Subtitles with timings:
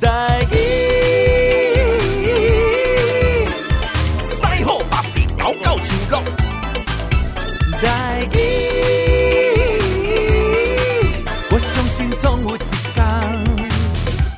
[0.00, 0.56] 台语，
[4.24, 6.22] 西好北边高高树落。
[7.80, 8.36] 台语，
[11.50, 12.94] 我相信总有一天，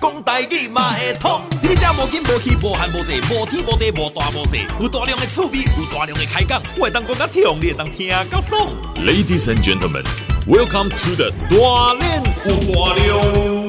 [0.00, 1.40] 讲台语嘛会通。
[1.62, 8.68] 你这无紧无气无寒无济，无天无地无大无小，有大量的趣味，有大量的开讲，我会当讲甲听，你会当听甲爽。
[8.96, 10.04] Ladies and gentlemen,
[10.46, 13.67] welcome to the 大练有大量。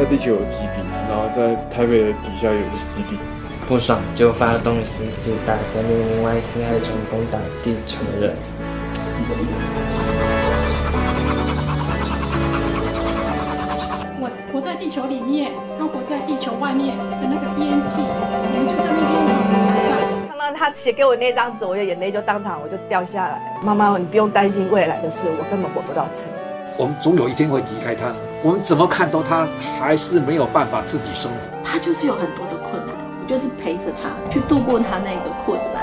[0.00, 3.18] 在地球有基地，然后在台北的底下有基地，
[3.68, 8.34] 不爽就发动狮子大战，另外星害成攻打地球人。
[14.18, 19.12] 我活在地球里面，他活在地球外面的那个边际，我们就在那边
[19.68, 19.98] 打仗。
[20.28, 23.38] 看到他写给我那张纸，我的眼泪就当场我就掉下来。
[23.62, 26.24] 妈妈，你不用担心未来的事，我根本活不到成。
[26.78, 28.14] 我们总有一天会离开他。
[28.42, 29.46] 我们怎么看都他
[29.78, 31.38] 还是没有办法自己生活。
[31.62, 35.79] 他就是有很多的困难，我就是陪着他去度过他那个困难。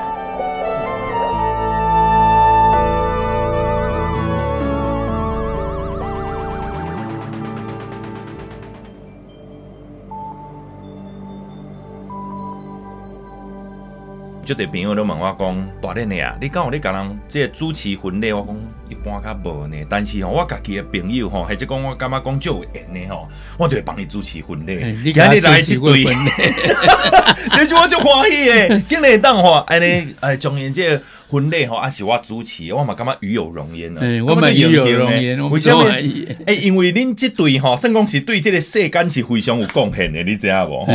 [14.47, 18.55] 就这朋友都问我讲，大练的啊，你敢有你甲人即个主持婚礼，我讲
[18.89, 19.75] 一般较无呢。
[19.89, 23.27] 但是吼，我家己的朋友吼，或者讲我感觉讲就缘呢吼，
[23.59, 24.75] 我就会帮你主持婚礼。
[25.03, 25.99] 你今日来一对，
[27.59, 30.97] 你说我就欢喜诶，今日当吼，安尼诶，中元节。
[31.29, 33.99] 婚礼吼，还是我主持，我嘛感觉与有荣焉呢。
[34.25, 35.83] 我们与有荣焉，为什么？
[36.45, 40.85] 哎，因为恁这对吼，算讲是对这个世间是非常有贡献的，你知影无？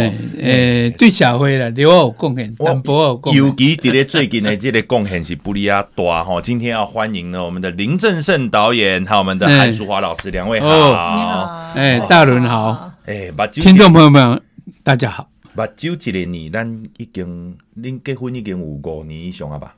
[0.41, 3.42] 诶，对社会啦，对我有贡献，淡薄有贡献。
[3.43, 6.41] 尤其伫咧最近的这个贡献是不哩啊大吼。
[6.41, 10.67] 今天要欢迎呢，我们的林正盛导演，还有我们的韩淑华老师，两位好。
[10.69, 14.41] 你好，哎，大伦好，哎，听众朋友们，
[14.85, 15.29] 大家好。
[15.55, 19.75] 目睭一个年，咱已经恁结婚已经有五年以上了吧？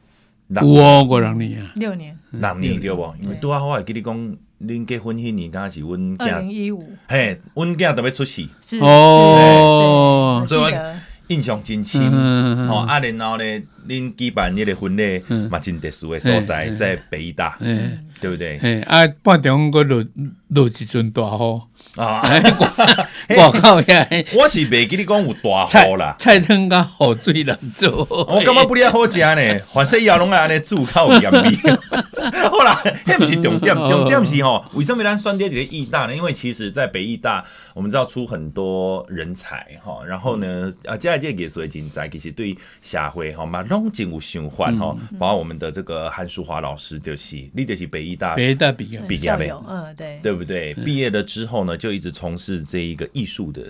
[0.63, 1.59] 我过两年。
[1.63, 2.79] 啊，六年，六年。
[2.79, 3.15] 对不？
[3.23, 10.71] 因为拄啊，我会记你讲，恁结婚迄年刚是阮二零一五，嘿，阮囝特别出世，是哦，所以我
[11.29, 12.69] 印象真深。
[12.69, 13.45] 吼啊，然后呢，
[13.89, 17.59] 恁举办迄个婚礼嘛，真特殊的所在，在北医大，
[18.21, 18.59] 对不对？
[18.59, 20.05] 嘿，啊，半中国落
[20.49, 21.61] 落一阵大雨
[21.97, 22.23] 啊，
[23.37, 24.09] 我靠呀！
[24.37, 29.61] 我是未记你讲有大雨啦，菜汤甲雨水难做，我感觉不哩好食呢。
[29.73, 31.51] 反正以后拢爱安尼煮较有盐味。
[32.51, 36.15] 好啦，迄毋是重点，重点是吼，为什么咱选择这个艺大呢？
[36.17, 37.45] 因为其实，在北艺大，
[37.75, 39.99] 我们知道出很多人才哈。
[40.07, 44.97] 然后呢，啊，接下来这个艺术的人才，其实对社会吼嘛拢真有想法哈。
[45.19, 50.75] 包括我们的这个韩淑华老师，就是你就是北艺大，北艺大毕业，毕业的，嗯，对，对不对？
[50.75, 53.63] 毕业了之后呢，就一直从事这一个艺术的。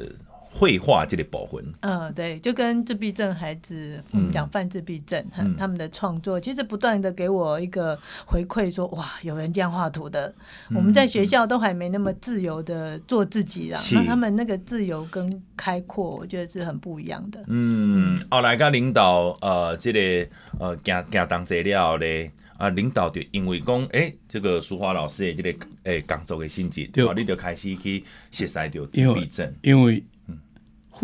[0.56, 10.32] 绘画这类保魂，嗯，对，就跟自闭症孩子，嗯，讲犯自闭症，嗯、他们的创作，其实不断的给我一个回馈，说哇，有人这样画图的。
[10.70, 17.42] 嗯、我们在学校都还没那么自由的做自己啊，那、嗯、他们那个自由跟开阔，我觉得是很不一样的。
[17.48, 20.28] 嗯，后来个领导，呃，这个
[20.60, 30.00] 呃，行行当资料嘞，啊，领导就因为讲，哎、欸，这个淑华老师的这个诶工作的性质，对，你就开始去学习到自闭症，因为。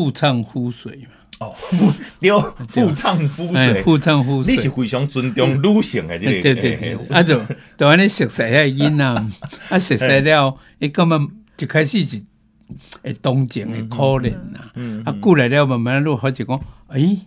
[0.00, 1.10] 妇唱妇随嘛？
[1.40, 1.54] 哦，
[2.20, 2.30] 对，
[2.68, 4.56] 妇唱妇随，妇唱妇随。
[4.56, 6.94] 你是非常尊重女性的这个，对对对。
[7.14, 7.38] 啊就，
[7.76, 9.04] 就安尼熟悉遐囡仔，
[9.68, 11.28] 啊熟悉了，伊根本
[11.58, 12.22] 一开始是
[13.02, 15.02] 会同情，会可怜呐。
[15.04, 17.18] 啊过来了，慢慢路开始讲，诶，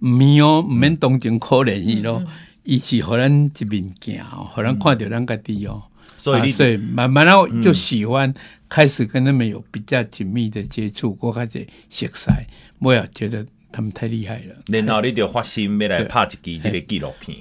[0.00, 2.24] 唔免哦，毋免同情可怜伊咯，
[2.64, 5.82] 伊是互咱一面镜，互咱看着咱家己哦。
[6.20, 8.32] 所以，所以慢慢后就喜欢
[8.68, 12.30] 开始跟他们有比较紧密的接触，我开始熟悉，
[12.78, 14.54] 我也觉得他们太厉害了。
[14.66, 17.38] 然后你就发心要来拍一支这个纪录片。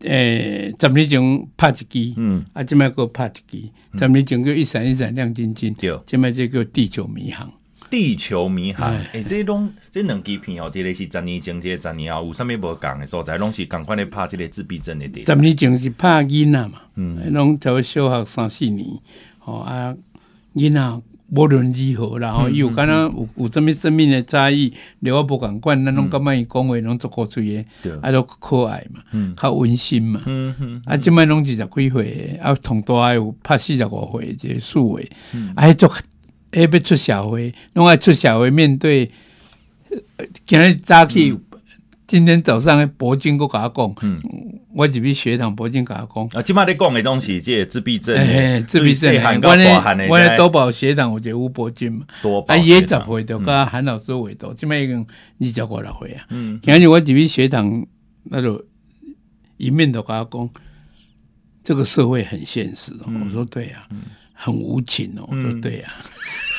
[0.00, 7.52] 诶，十年前拍一支，嗯，啊，今麦个拍一支，十年前叫一闪一闪亮晶晶，对，今麦这个地球迷航。
[7.88, 13.06] 地球迷航，诶、欸，这拢这两支片哦，这个是十年前，这十年后有啥物无共的？
[13.06, 15.26] 所在，拢是共款的拍这个自闭症的电影。
[15.26, 18.86] 十年前是拍囡仔嘛，嗯，拢在小学三四年，
[19.44, 19.94] 哦啊，
[20.54, 35.08] 囡仔无论如何，然后伊有敢若有有啥物生命的差异，连我无共款，咱拢感觉伊讲话拢足古锥的，啊，都可爱嘛，嗯，较温馨嘛，嗯嗯，啊，即摆拢二十几岁，啊，同大有拍四十五岁，这个数位，
[35.54, 35.88] 啊，足。
[36.52, 39.10] 要出社会，拢爱出社会面对，
[40.46, 41.36] 今日早起
[42.06, 44.22] 今天早上博金哥甲我讲，嗯，
[44.74, 49.12] 我这边血糖博君跟我讲，啊，今麦你讲的东西，即个自闭症，哎，自闭症，
[49.42, 55.04] 我呢，我呢多宝血糖，我就吴博金嘛，多宝，啊，也十岁就跟韩老师会多，今麦已经
[55.40, 57.84] 二十五六岁啊，嗯，而且我这边学堂，
[58.22, 58.64] 那就
[59.56, 60.50] 一面都甲我讲，
[61.64, 63.88] 这个社会很现实，我说对啊，
[64.36, 65.92] 很无情哦，我说对啊。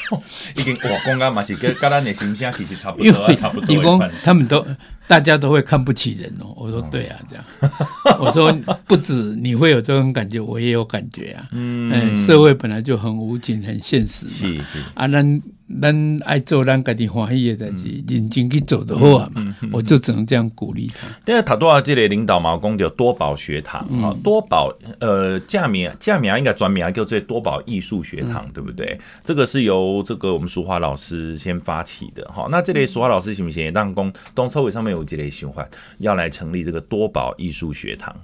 [0.56, 4.10] 已经我，刚刚嘛是跟跟咱的形象其实差不多，差不多。
[4.24, 4.66] 他们都
[5.08, 6.54] 大家都会看不起人哦。
[6.56, 7.46] 我说对啊，这样。
[8.20, 8.52] 我说
[8.86, 11.48] 不止你会有这种感觉，我也有感觉啊。
[11.52, 14.32] 嗯，社会本来就很无情、很现实嘛。
[14.32, 15.42] 是是啊，咱。
[15.82, 19.54] 咱爱做咱家己欢喜的代志，认真去做的好啊嘛。
[19.74, 21.06] 我就只能这样鼓励他。
[21.26, 28.98] 但是塔多少这类领导嘛，讲叫多宝学堂啊，多宝呃，架名架名应该转名叫做多宝艺术学堂，对不对？
[29.26, 32.48] 这个是由这个我们淑华老师先发起的哈。
[32.50, 33.74] 那这类淑华老师行不行？
[33.74, 35.68] 当公东车尾上面有这类循环，
[36.00, 38.16] 要来成立这个多宝艺术学堂。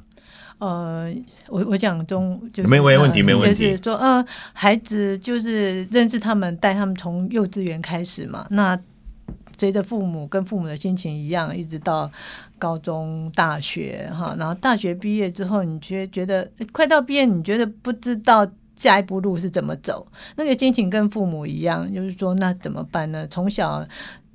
[0.59, 1.13] 呃，
[1.49, 3.71] 我我讲中就是没没问题，没问题。
[3.71, 8.47] 就是说，呃，孩子就是认识他们，带他们从幼稚园开始嘛。
[8.49, 8.79] 那
[9.57, 12.09] 随着父母跟父母的心情一样，一直到
[12.57, 14.35] 高中、大学哈。
[14.37, 23.27] 然后大学毕业之后，你觉觉得快到毕业，你觉得不知道下一步路是怎么走，那个心情跟父母一样，就是说，那怎么办呢？
[23.27, 23.85] 从小。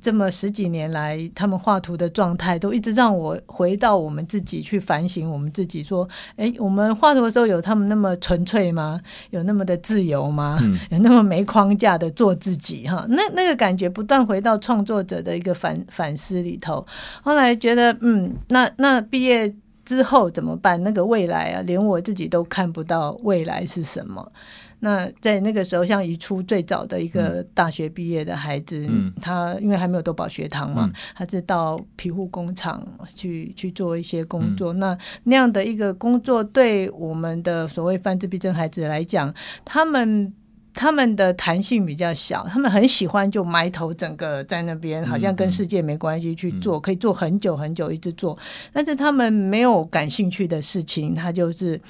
[0.08, 8.98] 这么十几年来，他们画图的状态都一直让我回到我们自己去反省我们自己，说：哎，我们画图的时候有他们那么纯粹吗？
[9.28, 10.58] 有那么的自由吗？
[10.62, 12.88] 嗯、有那么没框架的做自己？
[12.88, 16.86] 哈，那那个感觉不断回到创作者的一个反反思里头。
[17.20, 20.82] 后来觉得，嗯，那那毕业之后怎么办？
[20.82, 24.32] 那个未来啊，连我自己都看不到未来是什么。
[24.80, 34.72] 那在那个时候，像一初最早的一个大学毕业的孩子，嗯、他因为还没有多保学堂嘛，嗯、他是到皮护工厂去去做一些工作。
[34.72, 39.34] 嗯、那那样的一个工作，对我们的所谓犯自闭症孩子来讲，
[39.64, 40.32] 他们
[40.72, 48.38] 他们的弹性比较小，他们很喜欢就埋头整个在那边，好像跟世界没关系去做，可以做很久很久一直做。
[48.72, 51.80] 但是他们没有感兴趣的事情，他就是。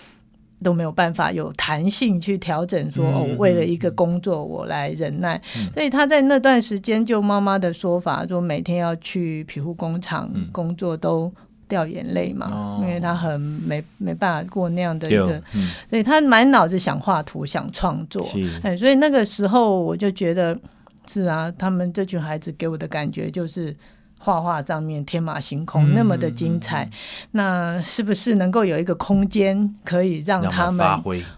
[0.63, 5.41] 都没有办法有弹性去调整，说哦，为了一个工作我来忍耐。
[5.73, 11.33] 所以他在那段时间，就妈妈的说法，说每天要去皮护工厂工作都
[11.69, 15.43] 掉眼泪嘛，因为他很没没办法过那样的一个，
[15.89, 18.27] 所以他满脑子想画图想创作。
[18.63, 20.59] 哎，所以那个时候我就觉得
[21.07, 23.75] 是啊，他们这群孩子给我的感觉就是。
[24.19, 26.91] 画画上面天马行空，那么的精彩，
[27.31, 30.87] 那是不是能够有一个空间可以让他们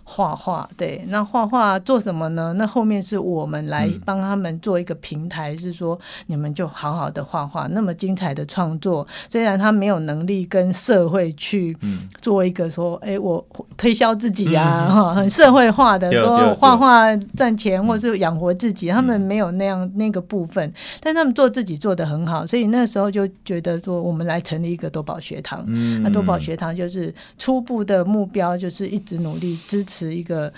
[0.02, 0.68] 画画？
[0.76, 2.54] 对，那画画做什么呢？
[2.54, 5.96] 那后面是我们来帮他们做一个平台，是说
[6.26, 9.06] 你们就好好的画画，那么精彩的创作。
[9.28, 11.76] 虽然他没有能力跟社会去
[12.22, 13.44] 做一个说，哎、欸，我
[13.76, 22.69] 推销自己啊，哈、嗯，很社会化的说画画赚钱或是养活自己，他们没有那样那个部分，但他们做自己做的很好，所以。
[22.70, 25.64] 那时候就觉得说，我们来成立一个多宝学堂。
[25.66, 30.52] 嗯，那多宝学堂就是初步的目标，就是一直努力支持一个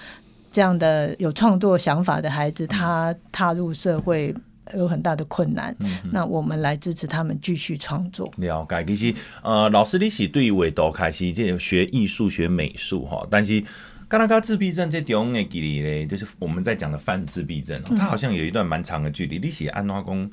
[0.50, 4.34] 这样的有创作想法的孩子，他踏入社会
[4.74, 5.74] 有很大的困难。
[5.80, 8.30] 嗯、那我们来支持他们继续创作。
[8.36, 13.60] 了解，其实呃，老师你是对于画图开始这学艺术、学美术哈，但是
[14.08, 19.38] 刚刚刚自闭症这种的距离呢，就是我们在讲的泛自闭症，它好像有一段蛮长的距离。
[19.38, 20.30] 你是安怎讲？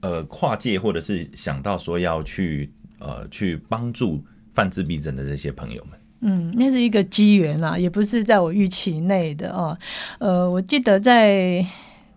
[0.00, 9.76] 呃，跨界或者是想到说要去呃去帮助犯自闭症的这些朋友们，嗯，那是一个机缘啦，也不是在我预期内的哦。
[10.18, 11.62] 呃，我记得在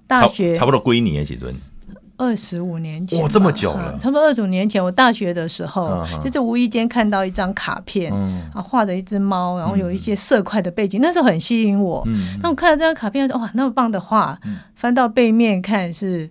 [0.07, 1.53] 大学差不多归你几尊，
[2.15, 12.01] 二十五年前，哇，这么久了，嗯、差不多二十五年前，我大学的时候，嗯、就是无意间看到一张卡片，嗯、啊，画的一只猫，然后有一些色块的背景，嗯、那时候很吸引我。
[12.05, 16.29] 嗯，那我看到这张卡片，哇，那么棒的画，嗯、翻到背面看是。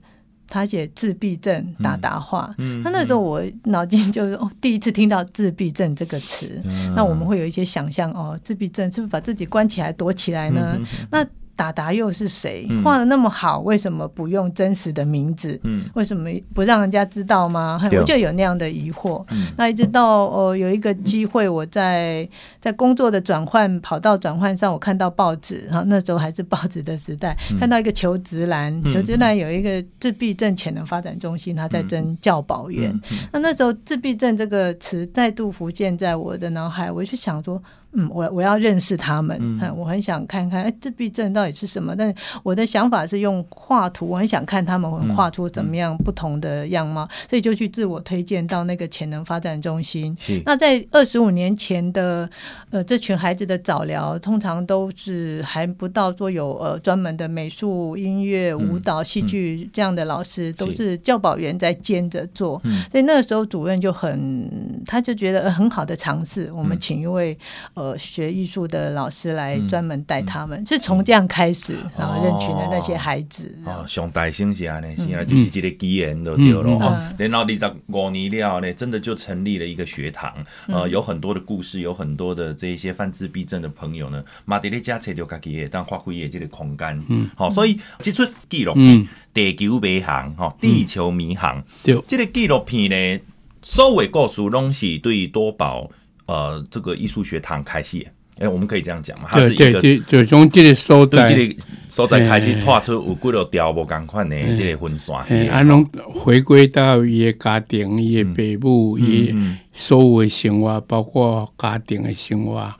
[0.53, 10.77] 他写自闭症打打话，嗯嗯、他那时候我脑筋就是哦，第一次听到自闭症这个词，嗯、那我们会有一些想象哦，自闭症是不是把自己关起来躲起来呢？
[10.79, 12.67] 嗯、那达达又是谁？
[12.83, 15.59] 画的那么好，为什么不用真实的名字？
[15.65, 17.81] 嗯、为什么不让人家知道吗？
[17.83, 19.25] 嗯、我就有那样的疑惑。
[19.31, 22.29] 嗯、那一直到哦，有一个机会，我在
[22.61, 32.99] 在工作的转换跑道转换上，我看到报纸哈，那时候还是报纸的时代，嗯、看到一个求职栏，求职栏有一个自闭症潜能发展中心，他在征教保员。
[33.33, 37.63] 那那时候自闭症这个词再度浮现在我的脑海，我就想说。
[37.95, 41.95] 嗯，我我要认识他们，嗯，我很想看看，哎，自闭症到底是什么？
[41.95, 50.17] 但是我的想法是用画图，我很想看他们会画出怎么样不同的样貌，所以就去自我推荐到那个潜能发展中心。
[50.47, 52.29] 那在二十五年前的
[52.71, 62.59] 呃这群孩子的早疗，通常都是还不到说有呃专门的美术、音乐、舞蹈、戏剧这样的老师，都是教保员在兼着做。
[62.91, 64.49] 所以那个时候主任就很，
[64.87, 67.37] 他就觉得很好的尝试，我们请一位。
[67.75, 73.55] 呃，学艺术的老师来专门带他们，嗯、是从这样开始，嗯、然后认群的那些孩子。
[73.65, 76.63] 哦，上大生是安尼，现在就是这个机缘都对了。
[76.63, 80.33] 然后二十五年了呢，真的就成立了一个学堂。
[80.67, 87.05] 呃，有很多的故事，有很多的这一些犯自闭症的朋友呢，马德里加才就家己也当发挥也这个空间。
[87.09, 88.85] 嗯，好、哦，所以这出纪录片
[89.33, 93.21] 《地球迷航》哈，《地球迷航》对，这个纪录片呢，
[93.63, 95.91] 所有故事拢是对多宝。
[96.27, 98.07] 呃，这个艺术学堂开戏，
[98.39, 99.29] 哎，我们可以这样讲嘛？
[99.31, 109.35] 它是一个，对就，从这个所在，这个所在开始拓出有几条条无共款的这个分线，啊，拢回归到伊的家庭、伊的父母、伊
[109.73, 112.73] 所有的生活，包括家庭的生活，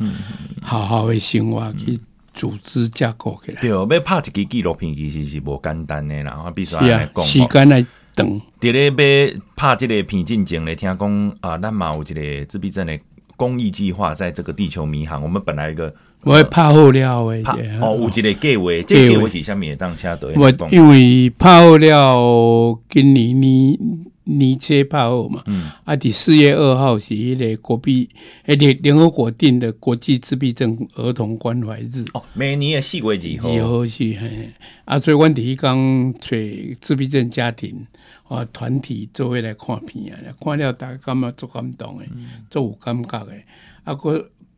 [0.63, 1.99] 好好的生活去
[2.33, 3.61] 组织架构起来。
[3.61, 7.85] 对，要拍一个纪录片其实是无简单的，然后必须来讲，时间来
[8.15, 8.41] 等。
[8.61, 12.99] 伫咧要拍这个片进前咧，听讲啊，咱嘛有一个自闭症的。
[13.43, 17.43] 公益计划在这个地球迷航，我们本来一个我会拍好了诶，
[17.81, 20.33] 哦，有一个计划，这计划是啥物会当车队？
[20.37, 23.77] 我因为拍好了，今年年
[24.25, 28.09] 年初拍好嘛，嗯，啊，伫四月二号是一个国币，
[28.45, 34.53] 诶，联联合国定的国际自闭症儿童关怀日，哦，每年的四月二号，二号是嘿，
[34.85, 36.37] 啊，所以阮第一讲找
[36.81, 37.87] 自闭症家庭。
[38.29, 38.43] 啊！
[38.51, 42.09] 团体做伙来看片啊，看了大家感觉足感动诶，
[42.49, 43.45] 足有感觉诶。
[43.85, 44.15] 啊，过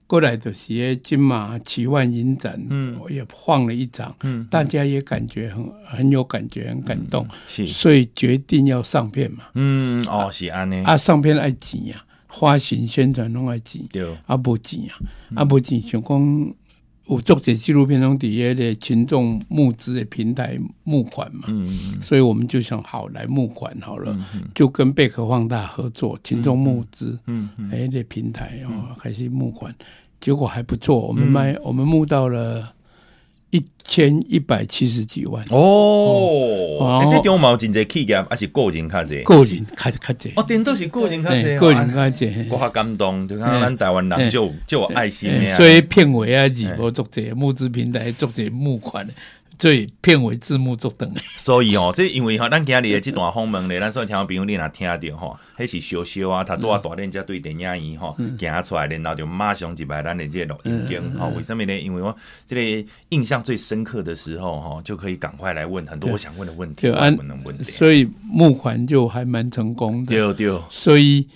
[0.07, 14.95] 过来就是诶，金马奇幻影展，嗯，我也放了一场，嗯，大家也感觉很很有感觉，很感动，是，所以决定要上片嘛，嗯，哦，是安尼，啊，上片爱钱呀，发行宣传拢爱钱，对，啊，无钱呀，
[15.35, 16.55] 啊，无钱，想讲。
[17.07, 21.49] 我做这纪录片中底下的群众募资的平台募款嘛，
[22.01, 24.19] 所以我们就想好来募款好了，
[24.55, 27.19] 就跟贝壳放大合作，群众募资，
[27.71, 29.75] 哎，的平台哦开始募款，
[30.21, 32.73] 结果还不错，我们卖我们募到了。
[33.55, 35.45] 一千一百七十几万。
[35.51, 39.23] 哦，哎，这中毛真侪企业还是个人较侪？
[39.23, 49.07] 个人较较侪哦，顶多是个人较侪，个人较侪，我好感动，就看咱台湾人就就有爱心，所以片尾啊，字幕作者募资平台作者募款。
[49.59, 61.79] 所以片尾字幕做等，所以哦，这因为哈，咱今日的这段访问咧，咱所以听朋友你若听到吼，迄是小小啊，他拄啊大连才对电影院吼，行出来，然后就马上就来咱的这个录音间吼，为什么呢？
[61.79, 62.15] 因为我
[62.47, 71.27] 这个印象最深刻的时候哈，就可以赶快来问很多我想问的问题，问能问题，所以募款就还蛮成功的，对对，所以。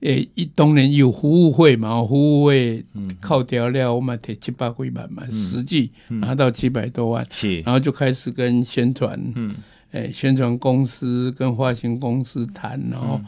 [0.00, 2.84] 诶，一当然有服务费嘛，服务费
[3.20, 9.54] 扣掉了，我们提七百几万嘛，实际拿到七百多万，是，然后就开始跟宣传，嗯，
[9.92, 13.20] 诶，宣传公司跟发行公司谈，然后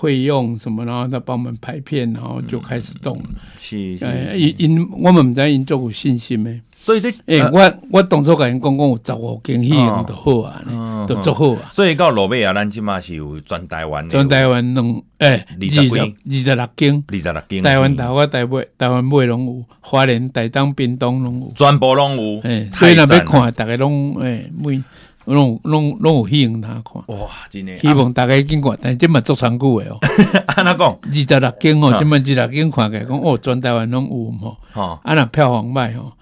[0.00, 3.24] 费用什么，然后他帮我们拍片，然后就开始动了，
[3.58, 6.60] 是，诶，因因我们唔知因做有信心没？
[6.84, 11.70] 所以这，诶，我我当初甲因讲讲有十五间戏院就好啊，都做好啊。
[11.70, 17.62] 所以到落尾啊，咱即马是有全台湾，全台湾拢诶，二十二十六间，二十六间。
[17.62, 22.42] 台湾头、台北、台湾尾拢有，花莲、台东、屏东拢有，全部拢有。
[22.42, 24.78] 诶，所以若要看，逐个拢诶，每
[25.24, 27.16] 拢拢拢有戏院通看。
[27.16, 27.78] 哇，真诶！
[27.78, 29.96] 希望大家经过，但即嘛足长久诶哦。
[30.54, 30.98] 安怎讲？
[31.02, 34.56] 二十六间哦，即嘛二十六间看起来讲哦，全台湾拢有吼。
[34.74, 36.12] 哦，啊那票房卖吼。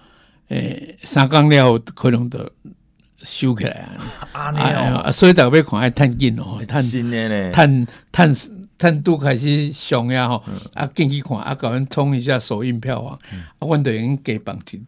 [0.52, 2.38] 诶，三缸了可能都
[3.22, 3.88] 收起来
[4.32, 4.42] 啊！
[5.04, 6.82] 啊，所以大家要看爱趁紧哦，趁
[7.52, 10.42] 趁趁趁都开始上呀吼，
[10.74, 13.18] 啊进去看啊，搞阮冲一下首映票房，啊，
[13.60, 14.84] 我哋已经给绑紧，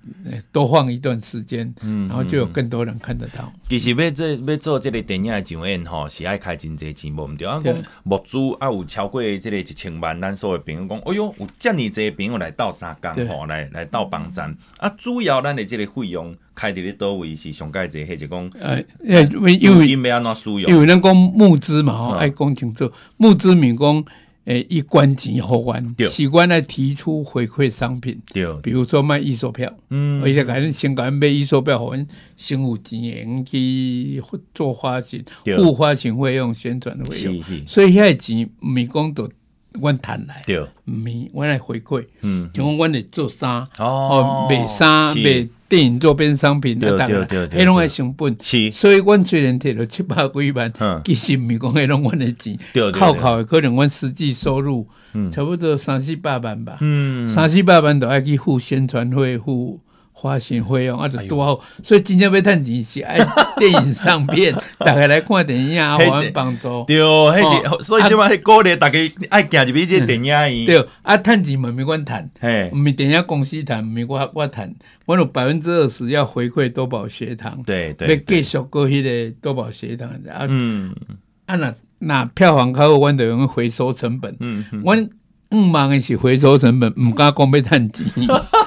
[0.50, 3.53] 多放一段时间，嗯然后就有更多人看得到。
[3.69, 7.61] 其实要做要做这个电影的上映吼，是爱开真济钱，无毋对啊。
[7.62, 16.35] 讲募资啊，有超过这个一千万，咱所有朋友讲，哎哟，有遮尔济朋友来到三江吼，来来到帮站啊，主要咱的这个费用。
[16.54, 24.04] 开伫咧多位是上盖者，或者讲，呃，因为因为因为咱讲募资嘛，吼，爱讲清楚，募资民讲，
[24.44, 32.06] 诶，一关钱好关，习惯来提出回馈商品，对，比如说卖预售票，嗯，而且讲先讲买预售票，互阮
[32.37, 34.23] 先有钱去
[34.54, 35.25] 做发行，
[35.56, 39.28] 付发行费用、宣传的费用，所以遐钱毋是讲都。
[39.80, 50.73] 阮趁来，对，毋是，阮来回馈，嗯，像讲阮会做衫，哦，卖衫卖电影周边商品，对对对，迄拢系成本，是，所以阮虽然摕了七百几万，
[51.04, 52.57] 其实毋是讲迄拢阮的钱，
[52.93, 54.87] 靠靠的可能阮实际收入，
[55.33, 59.81] 差不多三四百万吧，嗯，三四百万都爱去付宣传费付。
[60.16, 63.18] 花钱费用啊，就多好，所以真正要趁钱是爱
[63.59, 66.85] 电影上片，大家来看电影啊，互阮帮助。
[66.87, 70.64] 对，迄是，所以即摆鼓励大家爱行入去这电影院。
[70.64, 72.30] 对，啊，趁钱嘛免管趁，
[72.73, 77.62] 毋是电影公司趁，毋是我我趁，我有百分之二十要回馈多宝学堂。
[77.66, 80.09] 对对，要继续过迄个多宝学堂。
[80.09, 80.94] 啊，嗯，
[81.47, 84.35] 啊，那那票房较好，阮就用回收成本。
[84.40, 85.11] 嗯，阮
[85.50, 88.06] 毋忙的是回收成本，毋敢讲要趁钱。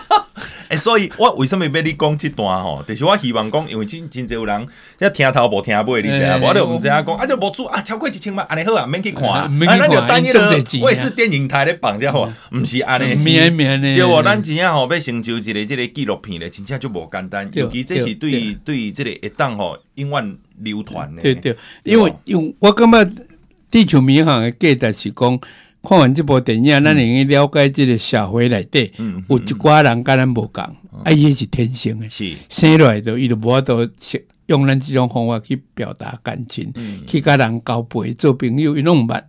[0.70, 2.84] 诶、 欸，所以我为什么要你讲这段吼？
[2.88, 4.68] 就是我希望讲，因为真真侪有人
[5.00, 6.40] 要听头无听尾，你知啊？
[6.42, 14.22] 我就毋知影讲，啊就无出啊，超过一千万，安尼好啊，免去看，啊，咱就等于卫视电影台咧放只吼，毋是安尼，对无？
[14.24, 21.22] 咱真正吼要成就一个即个纪录片咧，真正就无简单，尤其这是对对这个一档吼永远流传咧。
[21.22, 23.06] 对对，因为因为我感觉
[23.72, 25.40] 地球迷航的价值是讲。
[25.88, 28.91] 看完这部电影，咱会用了解这个社会内底，
[29.29, 30.62] 有一寡人跟咱无共，
[31.06, 32.10] 啊，伊是天生的，
[32.50, 33.88] 生来就伊就无法度
[34.48, 36.74] 用咱这种方法去表达感情，
[37.06, 39.22] 去甲人交陪做朋友，伊拢毋捌，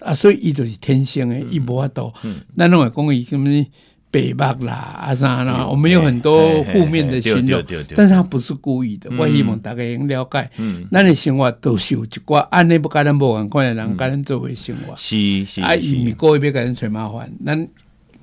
[0.00, 2.12] 啊，所以伊就是天生的，伊无法度，
[2.56, 3.64] 咱拢会讲伊什么。
[4.12, 7.64] 北北啦，啊啥啦，我们有很多负面的形容，
[7.96, 9.10] 但是他不是故意的。
[9.18, 10.50] 我希望大家能了解，
[10.90, 14.94] 咱的生活都是有一寡安尼不跟咱无共款的人，跟咱做为生活。
[14.98, 17.32] 是是啊，伊毋是故意要跟咱找麻烦。
[17.44, 17.68] 咱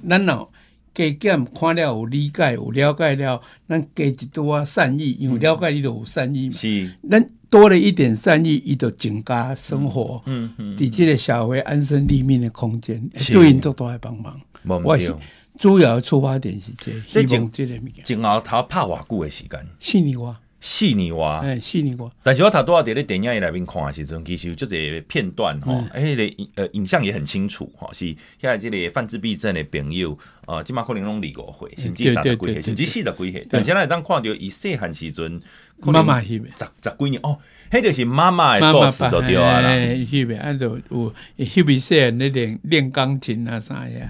[0.07, 0.47] 咱哦
[0.93, 6.55] 加减看了有理解有了解了，咱加一多善意，因为了解你就有善意嘛。
[6.55, 10.21] 是，咱多了一点善意，伊就增加生活。
[10.27, 14.39] 嗯嗯，伫这个社会安身立命的空间，对因做多来帮忙。
[14.83, 15.15] 我是。
[15.59, 18.05] 主要的出发点是这，希望这个物件。
[18.05, 19.67] 前后头拍偌久的时间？
[19.77, 22.09] 四年哇，四年哇，哎，四年哇。
[22.23, 33.45] 但是我头拄仔伫咧电影院内面看的时阵，其实有即个片段吼，哎，迄个呃影像也很清楚吼，是遐即个犯自闭症的朋友，呃，即马可能拢离过岁，甚至三十几岁，甚至四十几岁。
[33.49, 35.41] 但是咱会当看到伊细汉时阵，
[35.81, 37.37] 妈妈翕的，十十几年哦，
[37.69, 39.71] 迄就是妈妈的故事都对啊啦。
[39.71, 44.09] 翕的，按照有翕比细汉咧练练钢琴啊啥呀。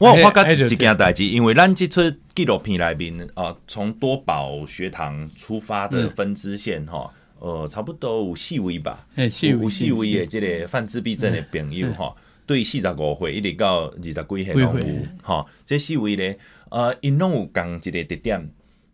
[0.00, 2.00] 我有发觉一件代志，因为咱这出
[2.34, 9.06] 纪录片里面，呃，从多宝学堂出发的分支线，哈、嗯，呃，差不多有四位吧，
[9.42, 16.38] 有四位的这个犯自闭症的朋友，哈、嗯，对四十五岁一直到二十几岁拢有，哈，这四位咧，
[16.70, 18.48] 呃，因拢有共一个特点，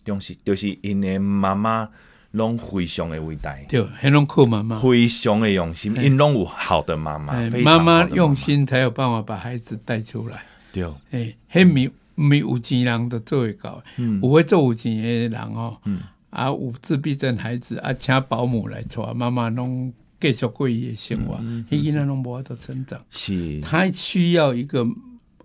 [0.04, 1.88] 就是就是因的妈妈
[2.32, 10.44] 拢非常的伟大，对，很拢靠妈妈，非常的用心，因拢有好的妈妈，妈妈用心才有办法把孩子带出来。
[10.72, 16.00] 对，诶，迄没没有钱人都做会到，嗯、有会做有钱的人哦，嗯、
[16.30, 21.36] 啊，有自闭症孩子啊，请保姆来带，妈妈拢继续过伊的生活，
[21.70, 24.86] 迄囡仔拢无法度成长，是，他需要一个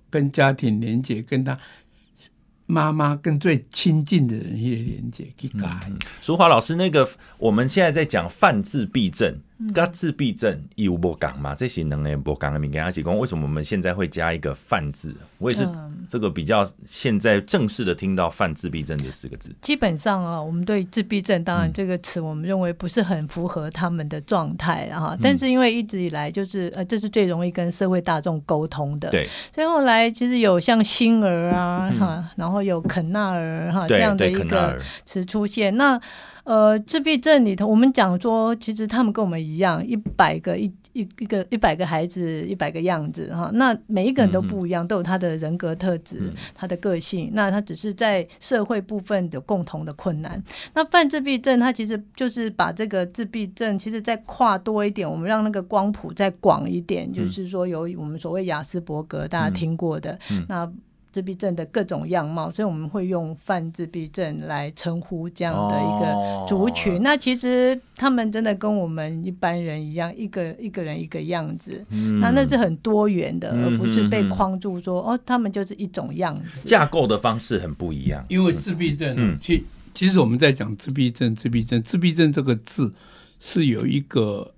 [0.09, 1.57] 跟家庭连接，跟他。
[2.67, 5.91] 妈妈跟最亲近的人一个连接去改。
[6.21, 9.41] 淑华老师，那个我们现在在讲泛自闭症，
[9.73, 11.53] 跟自闭症有无共嘛？
[11.53, 15.13] 这些能诶无共的物件，阿是讲为什么我们现在会加一个泛字？
[15.37, 15.67] 我也是
[16.07, 19.53] 这个比较现在正式的听到泛自闭症这四个字。
[19.61, 25.17] 基本上啊，我们对自闭症，当然这个词我们认为不是很符合他们的状态啊。
[25.21, 29.09] 但是因为一直以来就是呃，这是最容易跟社会大众沟通的。
[29.09, 29.27] 对。
[29.53, 32.61] 所以后来其实有像星儿啊哈，然后。
[32.61, 35.99] 有肯纳尔哈这样的一个词出现，那
[36.43, 43.49] 呃自闭症里头，我们讲说，其实他们跟我们一样，一百个一一一个一百个孩子，一百个样子哈。
[43.53, 47.29] 那每一个人都不一样，都有他的人格特质，嗯、他的个性。
[47.33, 50.41] 那他只是在社会部分有共同的困难。
[50.73, 60.71] 那犯自闭症，他其实就是把这个自闭症，其实再跨多一点，我们让那个光谱再广一点，嗯、就是说有我们所谓雅斯伯格，大家听过的、嗯、那。
[61.11, 66.95] 自闭症的各种样貌，所以我们会用泛自闭症来称呼这样的一个族群。
[66.95, 71.85] 哦、那其实他们真的跟我们一般人一样，一个一个人一个样子。
[71.89, 76.69] 嗯、那那是很多元的，嗯、而不是被框住说、嗯、哦，他们就是一种样子。
[76.69, 78.25] 架构的方式很不一样。
[78.29, 82.93] 因为自闭症，嗯，其其实我们在讲自闭症，自闭症，自闭症这个字
[83.41, 84.53] 是有一个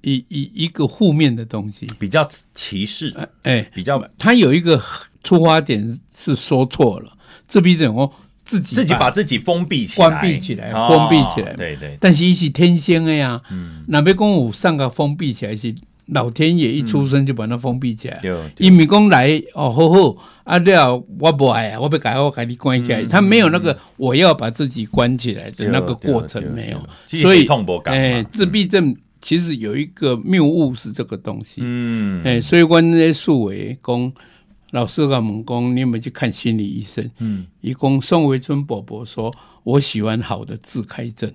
[0.00, 3.14] 一一一个负面的东西，比较歧视。
[3.42, 4.80] 哎，比较它有一个。
[5.22, 7.10] 出发点是说错了，
[7.46, 8.10] 自闭症哦，
[8.44, 11.96] 自己自己把自己封闭起来，关闭起来，封闭起来，对对。
[12.00, 15.74] 但是一是天生的呀，嗯，那别讲有上个封闭起来是
[16.06, 26.78] 老天爷一出生就把它封闭起来，对，伊咪讲来哦，好好啊了，我不爱啊，我不改，我给你关起来，他没有那个我要把自己关起来的那个过程没有，
[27.20, 27.46] 所以
[27.84, 34.12] 哎，自闭症其实有一个谬误是这个东西，嗯，哎，所以关那些数维讲。
[34.72, 37.10] 老师跟我们讲，你有没有去看心理医生？
[37.18, 41.32] 嗯，一共宋维春伯伯说：“我喜欢好的自开症，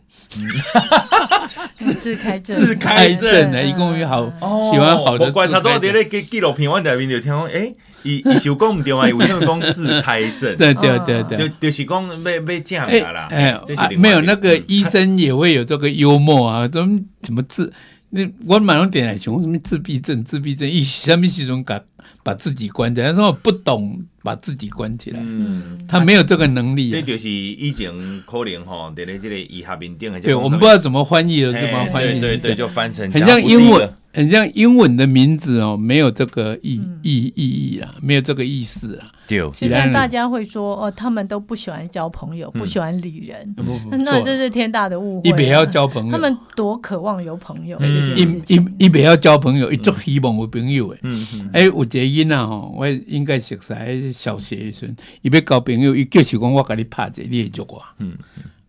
[1.77, 4.25] 自自开症，自开症呢，一共有好
[4.71, 10.55] 喜欢好的。”我观察到在那个纪录片，我里面就听讲，哎，伊伊就讲唔对啊，为什么讲自开症？
[10.55, 13.27] 对对对对，就就是讲被被这样啦。
[13.31, 13.59] 哎，
[13.97, 17.73] 没有那个医生也会有这个幽默啊，怎么怎么自？
[18.11, 20.23] 那我马上点来想，什么自闭症？
[20.23, 21.81] 自闭症一什么时阵讲？
[22.23, 26.91] 把自己关起来，他说我不懂把自己关起来，嗯，他没有这个能力、啊。
[26.93, 27.91] 这就是以前
[28.25, 32.19] 可能哈，在这个医学面顶，对，我们不知道怎么翻译的，怎么翻译？
[32.19, 33.89] 对对，就翻成很像英文。
[34.15, 39.11] 很像英文的名字哦，没有这个意意意义啊，没有这个意思啊。
[39.25, 43.55] 对，现在大家会说哦，他们都不喜欢交朋友，不喜欢理人，
[44.05, 45.27] 那这是天大的误会。
[45.27, 47.79] 一别要交朋友，他们多渴望有朋友。
[48.15, 48.21] 一
[48.53, 50.99] 一一别要交朋友，一做希望有朋友诶。
[51.01, 51.49] 嗯嗯。
[51.51, 57.83] 哎，有一个囡仔吼，我应该熟悉，小学时阵，伊要交朋友，伊叫是讲我甲你拍者，你会约我。
[57.99, 58.17] 嗯。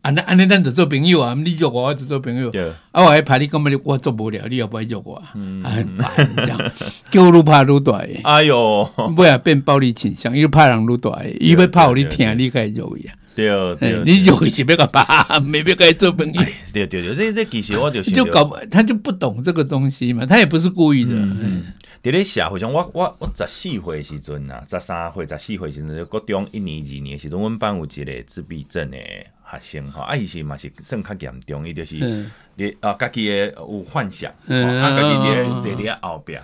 [0.03, 2.53] 安尼安尼咱就做朋友啊，你约我，我就做朋友。
[2.93, 5.33] 啊，我还拍你根本我做不了，你也不爱约我，啊，
[5.65, 6.73] 很烦这样，
[7.11, 8.05] 叫愈拍愈大。
[8.25, 8.85] 哎呦，
[9.17, 13.15] 不要变暴力倾向，又拍人愈大，伊要拍互你听，你可以约伊啊。
[13.35, 16.43] 对对，你约伊是要个怕，没必要做朋友。
[16.75, 21.17] 对对对，这这其实我就 就搞，他就不懂这个东西嘛，他也不是故意的。
[22.05, 28.99] 在咧社会上，我我我十四岁时阵啊，十三岁、十四岁时阵，国中一年、二年时阵，阮班有一个自闭症的。
[29.47, 31.97] 学生吼，啊，伊是嘛是算较严重，伊就是
[32.57, 36.35] 你啊，家己诶有幻想，啊，家己伫坐伫后壁，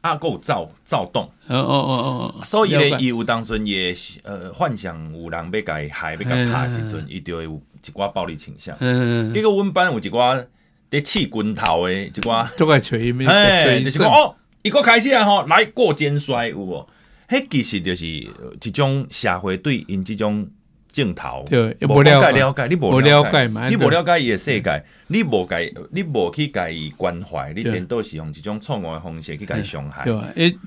[0.00, 8.76] 啊，佫有躁躁动，哦哦哦哦，所以咧，伊有当阵也呃幻想有人要甲伊害，要甲伊拍时阵，伊就会有一寡暴力倾向。
[8.80, 10.44] 嗯结果阮班有一寡
[10.90, 16.88] 伫刺拳头诶一寡，做个锤面，哎，就是讲哦，伊个开始啊吼，来过肩摔有无？
[17.28, 20.48] 迄其实就是一种社会对因即种。
[20.90, 23.68] 镜头，对，无了解了解，你无了解嘛？
[23.68, 30.02] 你无了解伊个世界，你无解，你无去甲伊关怀，你颠倒是用一种错误的方式去甲伊伤害。
[30.04, 30.58] 对，诶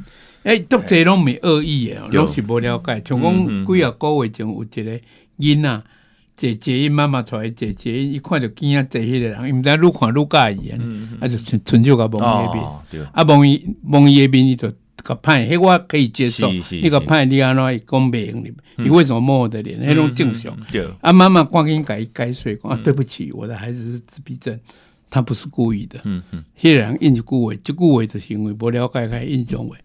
[0.44, 3.02] 诶，读这拢毋是恶意诶，拢是无了解。
[3.04, 5.02] 像讲几啊个月前有一个
[5.40, 5.84] 囡仔，
[6.36, 10.80] 姐姐因妈妈出来，姐姐一看就惊啊，坐迄个人，伊毋知愈看愈介意啊，
[11.22, 14.72] 啊就纯纯就甲蒙伊个面，啊蒙伊蒙伊个面伊就。
[15.04, 16.52] 个歹，迄我可以接受。
[16.52, 18.54] 你个歹，你安怎伊讲袂用你？
[18.84, 19.82] 你为什么摸我的脸？
[19.82, 20.56] 迄种正常。
[21.00, 24.60] 啊，妈妈赶紧改改水，讲啊，对不起，我的孩子是自闭症，
[25.10, 26.00] 他不是故意的。
[26.04, 29.76] 嗯嗯，迄人印一句话，一句话的行为不了解，开印象为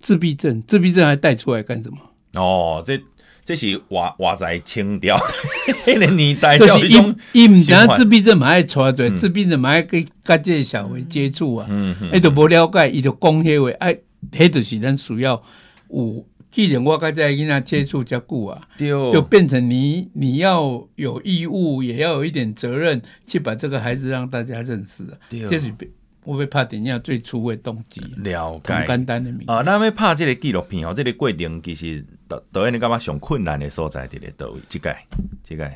[0.00, 1.98] 自闭症，自闭症还带出来干什么？
[2.34, 3.00] 哦，这
[3.44, 5.18] 这是活活在清掉，
[5.84, 6.94] 迄个年代就是伊
[7.32, 11.66] 伊毋知自闭症嘛爱带出来，自闭症嘛爱跟跟这些小孩接触啊。
[11.68, 13.98] 嗯嗯，伊都不了解，伊就讲迄话哎。
[14.32, 15.42] 迄就是咱需要
[15.90, 25.18] 有，既然我跟这囡仔接触较久啊，就变成你你要有义务，也要有一点责任去把这个孩子让大家认识啊。
[25.28, 25.70] 这是
[26.24, 28.00] 我要拍电影最初的动机。
[28.18, 29.62] 了解，简单的名啊。
[29.64, 34.94] 那要拍这个纪录片哦，这个过程其实导导演你干嘛上困难的所在这里都即个
[35.46, 35.70] 即个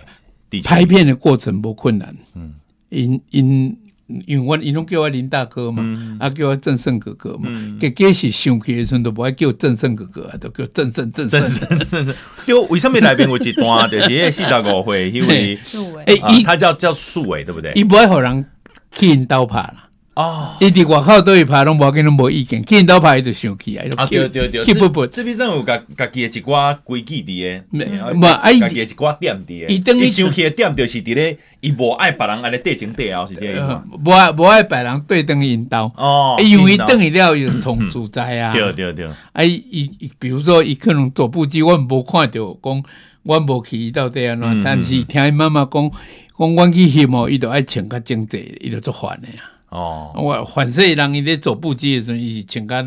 [0.64, 2.54] 拍片的过程无困难，嗯，
[2.88, 3.78] 因因。
[4.26, 12.14] 因为我伊拢叫我林大哥嘛，嗯、啊叫我正胜哥哥嘛，结果是想起的时阵都无爱叫正胜哥哥啊，都叫正胜正胜。
[12.46, 15.58] 就为什么内面有一段就是四十五岁，因为
[16.08, 17.70] 诶，他叫叫素伟对不对？
[17.74, 18.46] 伊不爱互人
[18.92, 19.87] 去因兜拍啦。
[20.18, 23.84] 哦，伊伫外口都会拍，拢无跟拢无意见，见到拍伊就生气啊！
[24.10, 42.82] 对对对，气不不，这边上有家家己的一寡规矩伫诶，无啊，家己一寡点伫诶，伊生气的点就是伫咧，伊无爱别人安尼对前对后是这样，无爱无爱别人对等引导哦，因为等伊了有从主宰啊， 对对对，啊伊伊，比如说伊可能走步机，我无看着讲，
[43.22, 45.88] 我无去伊到底安怎，但是听伊妈妈讲，
[46.36, 49.44] 讲阮去翕哦，伊就爱穿较整齐，伊就做烦的呀。
[49.70, 52.82] 哦，我反正人伊咧走步机的时阵，伊是穿甲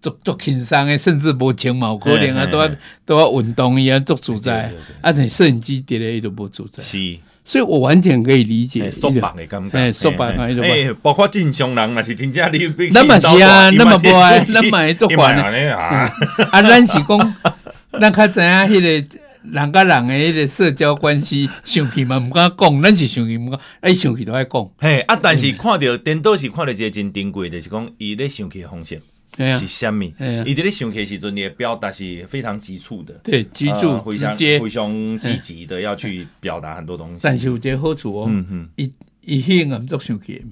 [0.00, 2.70] 足足轻松的，甚至无穿毛可能啊，都要
[3.04, 6.82] 都要运动伊啊，足自在，啊，像摄影机伫咧伊都无自在。
[6.82, 8.90] 是，所以我完全可以理解。
[8.90, 16.10] 说白的感觉，哎，说白的，哎，包括正常人也是真正你，那么是啊，那么无爱，那么会做烦 啊。
[16.50, 17.34] 啊，咱是讲，
[18.00, 19.18] 咱较知影迄个。
[19.44, 24.70] 人甲人诶迄个社交关系，生气嘛毋敢讲，咱是生气毋敢，哎，生气都爱讲。
[24.78, 29.00] 嘿，啊，但是看着颠倒是看着一个真珍贵的，就是讲伊咧生气诶方式
[29.36, 30.14] 是虾米？
[30.46, 37.18] 伊伫咧生气的时阵，你的表达是非常急促的，对，急促直接，非常积极的要去表达很多东西。
[37.20, 40.42] 但是有一个好处哦，嗯嗯，伊伊迄个毋足生气，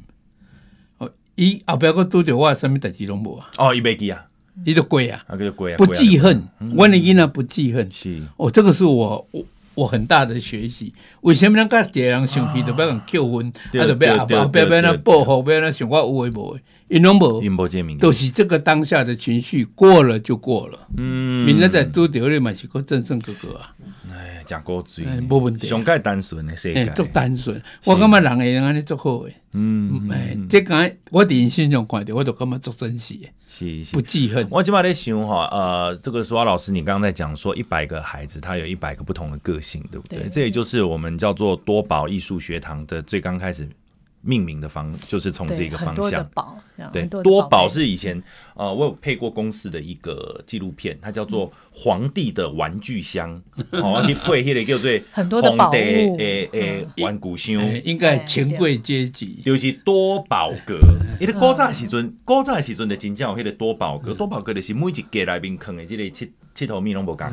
[0.99, 3.51] 哦，伊后壁佫拄着我，啥物代志拢无啊？
[3.57, 4.27] 哦，伊袂记啊。
[4.65, 6.43] 你就贵啊，啊贵啊，不记恨，
[6.77, 10.93] 我的囡仔不记恨，是哦，这个是我我我很大的学习。
[11.23, 20.79] 为什么人家这样生气，就不要扣分，啊，就不要不要不要那报复，不要那想我有为无的，因拢无，因无这名，都是这个当下的情绪过了就过了。
[20.99, 23.75] 嗯，明仔载拄着你嘛是个正胜哥哥啊。
[24.13, 27.61] 哎，讲古锥，无问题，上盖单纯的世界，足单纯。
[27.85, 29.35] 我感觉人会安尼足好诶。
[29.55, 33.23] 嗯，哎，这个我伫因身上看到，我就感觉足珍惜。
[33.23, 34.47] 是，是不记恨。
[34.51, 40.21] 我起码在想哈，呃，这个苏阿老师，你刚刚在讲说一百个孩子，他有一百个不同的个性，对不对？
[40.21, 43.69] 对这也就是我们叫做多宝艺术学堂的最刚开始。
[44.23, 46.29] 命名的方就是从这个方向，
[46.93, 48.21] 对，多宝是以前
[48.55, 53.41] 呃，我有配过公司的一个纪录片，它叫做《皇帝的玩具箱》，
[53.83, 60.79] 哦，你配那个叫做很多的宝物，诶诶，玩具箱，应该权贵阶级，就是多宝阁。
[61.21, 67.27] 因为古早的时阵，古早的时阵的真正有迄个多宝阁，多宝阁就是每一格内面坑的这个七七头米拢无共，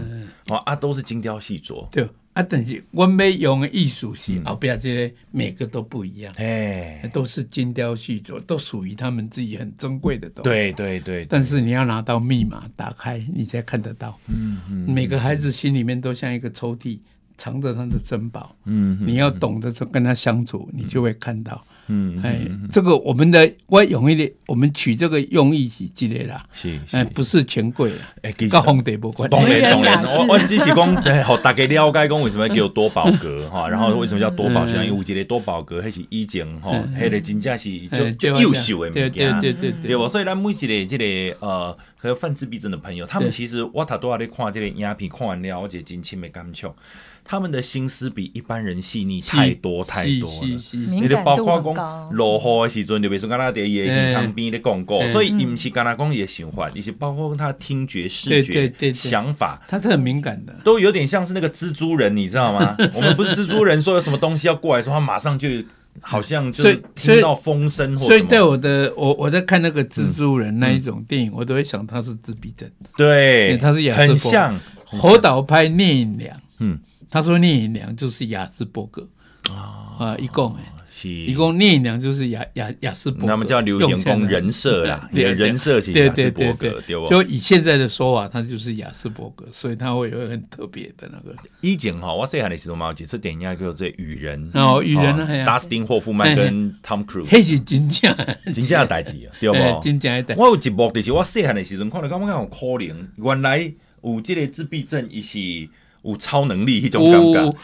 [0.48, 1.88] 哦啊，都是精雕细琢。
[1.92, 2.08] 对。
[2.34, 10.50] 啊，但是我们要用的艺术是后边这些每个都不一样，哎，都是精雕细琢，都属于他们自己很珍贵的东西。
[10.50, 11.26] 对对对。
[11.26, 14.18] 但是你要拿到密码打开，你才看得到。
[14.28, 14.86] 嗯嗯。
[14.88, 17.00] 每个孩子心里面都像一个抽屉，
[17.40, 18.56] 藏着他的珍宝。
[18.66, 19.00] 嗯。
[19.02, 21.66] 你要懂得跟他相处，你就会看到。
[21.92, 29.36] 嗯，哎，这个我们的我用一点，我们取这个用意是之类啦，是，哎，不是权贵啊，哎，跟皇帝无关系。
[29.36, 34.76] 当然当然，我我只是讲， 哎，好大家了解讲为什么叫多宝阁哈， 然后为什么叫多宝箱？
[34.76, 46.72] 因为有一个多宝阁，还是以前哈，迄个真正是就就优秀的物件，对对对对，所以咱每一个这个呃，和犯自闭症的朋友，他们其实我他都在咧看这个影片，看完了，我觉得真深的感触。
[47.30, 62.76] 他们的心思比一般人细腻太多太多了，你的包括讲落雨的时阵，就比如说刚才在伊的旁边的广告，所以伊不是刚才讲伊的想法，也是包括他听觉、视觉、想法，他是很敏感的，都有点像是那个蜘蛛人，你知道吗？
[62.96, 65.48] 我们不是蜘蛛人，说有什么东西要过来说，他马上就
[66.02, 76.80] 好像就听到风声，所以对我的我我在看那个蜘蛛人那一种电影，我都会想他是自闭症，对，他是很像侯导拍聂隐娘，嗯。
[77.10, 79.08] 他说：“聂隐娘就是雅斯伯格。
[79.50, 80.64] 啊，一共哎，
[81.04, 91.36] 一共聂隐娘就是雅雅雅斯伯格，他们叫流行工人设啦，人设是雅斯伯格，就以现在的说法，他就是雅斯伯格，所以他会有很特别的那个。
[91.62, 98.16] 以前哈，我细汉的时候嘛，有几次电影叫做《雨人》哦，《雨人》啊，达斯汀霍夫曼跟 Tom Cruise，那是真正
[98.54, 99.80] 真正的代志啊，对不？
[99.82, 100.36] 真正的。
[100.36, 105.40] 我有一幕就是我细汉的时候看到，感觉有可能，原来有这个自闭症，伊是
[106.04, 107.58] 有超能力迄种感觉。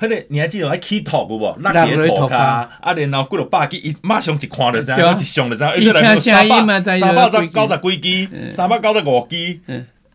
[0.00, 1.38] 迄个你还记得还起头不？
[1.60, 5.76] 拉起头卡，啊，然后过了百几，一马上一看就知影，一上就知影。
[5.76, 9.60] 一听声音嘛，三百九十几支，三百九十五支，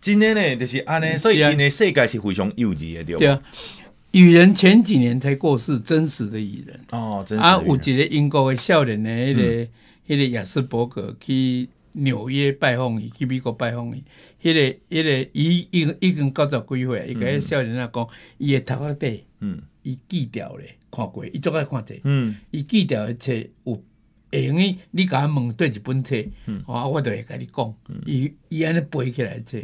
[0.01, 1.17] 真的呢，就是安尼。
[1.17, 3.39] 所以，因的世界是非常幼稚的，对吧？
[4.11, 7.43] 雨人前几年才过世，真实的蚁人哦，真实。
[7.45, 9.67] 啊，有一个英国的少年呢，迄个
[10.09, 14.03] 迄个亚斯伯格去纽约拜访伊，去美国拜访伊。
[14.41, 18.07] 迄个迄个，伊已已经九十几岁，伊甲迄少年仔讲，
[18.37, 19.61] 伊诶头壳底，嗯。
[19.83, 21.95] 伊记掉咧，看过，伊足爱看册。
[22.03, 23.33] 嗯，伊记掉诶册
[23.63, 23.81] 有，
[24.29, 26.13] 会用伊你甲我问对一本册，
[26.45, 27.73] 嗯，我我就会甲你讲，
[28.05, 29.57] 伊伊安尼背起来册，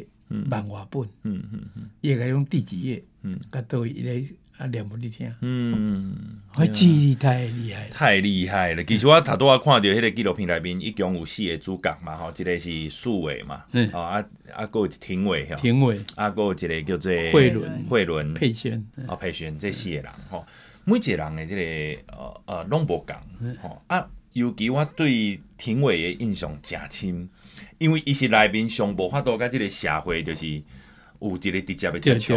[0.50, 4.24] 万外本，嗯嗯嗯，伊会甲你讲第几页，嗯，甲倒伊咧
[4.64, 6.16] 啊念互你听，嗯，
[6.56, 8.84] 我记忆力太厉害，太厉害了。
[8.86, 14.24] 其实我头拄仔看到迄个纪录片内面，一共有四个主角嘛，吼，一个是树伟嘛，嗯，啊
[14.54, 20.46] 啊，阁有廷伟，廷伟，啊，阁有一个叫做慧伦，慧伦，佩轩，哦，佩轩，这四个人吼，
[20.86, 23.14] 每一个人的这个呃呃拢无共，
[23.62, 23.82] 吼。
[23.88, 27.28] 啊，尤其我对廷伟的印象诚深，
[27.80, 30.64] 因为伊是内面上无法度甲这个社会就是。
[31.30, 32.34] 有一个直接的接触，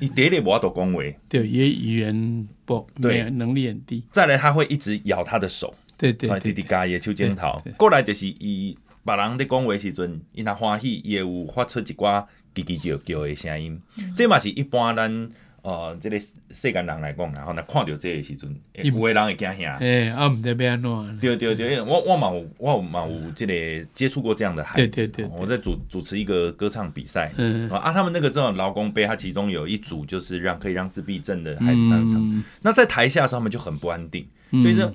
[0.00, 4.02] 伊第一个无法度讲话，对，伊语言不，对，能力很低。
[4.12, 7.60] 再来，他会一直咬他的手，对对，直直加伊的手指头。
[7.76, 13.80] 过来就是伊别人在讲话时阵，伊若欢喜，伊会有发出一寡叽叽叫叫的声音。
[14.16, 15.30] 这嘛是一般咱
[15.62, 19.76] 呃，这个世间人来讲，然后呢，看到这个时阵，有的人会惊吓。
[19.80, 21.18] 哎，啊，唔知要安怎？
[21.18, 24.86] 对对对，我我嘛有我嘛有这个接触过这样的孩子。
[24.86, 32.44] 对对对，我在主主持一个歌唱比赛，嗯啊，他们那个这种劳工杯，他其中有一组就是让可以让自闭症的孩子上场。
[32.62, 34.90] 那在台下上面就很不安定，所以说，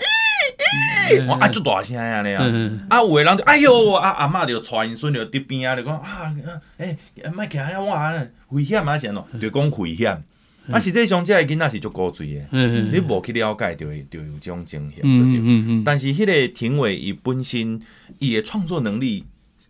[1.27, 2.41] 哇啊，就大声啊那样，
[2.89, 6.33] 啊，有的人就哎呦，啊阿嬷就带因孙就在边啊，就讲啊，
[6.77, 6.97] 哎，
[7.35, 8.11] 麦起来哇，
[8.49, 10.23] 危险啊，先咯，就讲危险。
[10.71, 12.47] 啊，实际上这个囡仔是足古锥的，
[12.91, 14.99] 你无去了解，就会就有这种情形。
[15.03, 17.81] 嗯，但是迄个庭伟伊本身
[18.19, 19.25] 伊的创作能力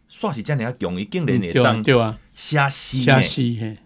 [0.07, 1.81] 算是遮尔啊强，伊竟然会当
[2.33, 3.77] 写诗写诗嘿，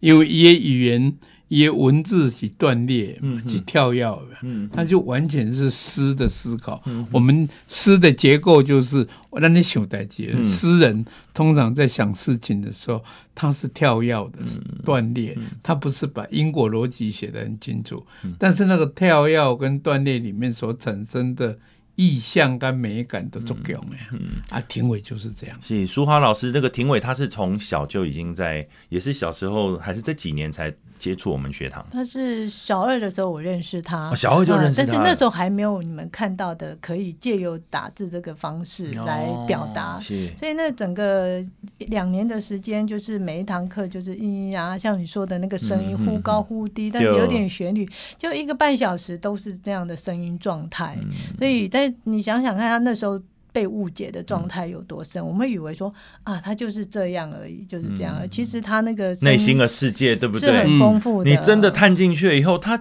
[0.00, 1.14] 因为伊的语言。
[1.52, 6.80] 伊的文字是断裂，是跳跃的，嗯，它就完全是诗的思考。
[6.86, 10.42] 嗯、我们诗的结构就是，我让你想代结。
[10.42, 14.38] 诗人通常在想事情的时候，他是跳跃的，
[14.82, 18.02] 断裂，他不是把因果逻辑写得很清楚。
[18.38, 21.58] 但是那个跳跃跟断裂里面所产生的
[22.02, 23.96] 意象跟美感都足够的。
[24.12, 25.58] 嗯，啊，庭伟就是这样。
[25.62, 30.72] 是淑华老师，那个庭伟他是从小就已经在，也是小时候还是这几年才。
[31.02, 39.96] 接触我们学堂，他是小二的时候我认识他，哦、小二就认识他、嗯，但是那时候还没有你们看到的，可以借由打字这个方式来表达。
[39.96, 40.00] 哦、
[40.38, 41.44] 所以那整个
[41.78, 47.84] 两年的时间，就是每一堂课就是咿呀，像你说的那个声音忽高忽低，嗯、但是有点旋律，
[48.16, 50.96] 就一个半小时都是这样的声音状态。
[51.02, 53.20] 嗯、所以在你想想看，他那时候。
[53.54, 55.22] 被误解的状态有多深？
[55.22, 55.92] 嗯、我们以为说
[56.24, 58.16] 啊，他就是这样而已，就是这样。
[58.18, 60.48] 嗯、其实他那个内心的世界，对不对？
[60.48, 61.28] 是很丰富的。
[61.28, 62.80] 你真的探进去了以后，他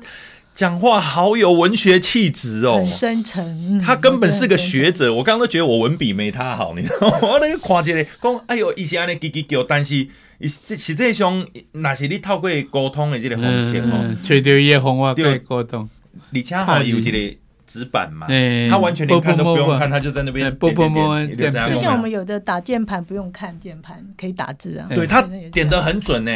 [0.55, 3.81] 讲话好有文学气质哦，很深沉。
[3.81, 5.13] 他根本是个学者。
[5.15, 7.17] 我刚刚都觉得我文笔没他好，你知道吗？
[7.27, 10.07] 我那个夸起来讲，哎呦，一些安尼叽叽叫，但是
[10.39, 15.89] 实实际上，那是你透过沟通的这个方式哦，找到一个方法对沟通，
[16.33, 17.35] 而且还有一个。
[17.71, 18.27] 纸板嘛，
[18.69, 21.51] 他完全连看都不用看，他就在那边点点点。
[21.69, 24.87] 就像我们有的打键盘不用看键盘，可以打字啊。
[24.89, 25.21] 对，他
[25.53, 26.31] 点的很准呢，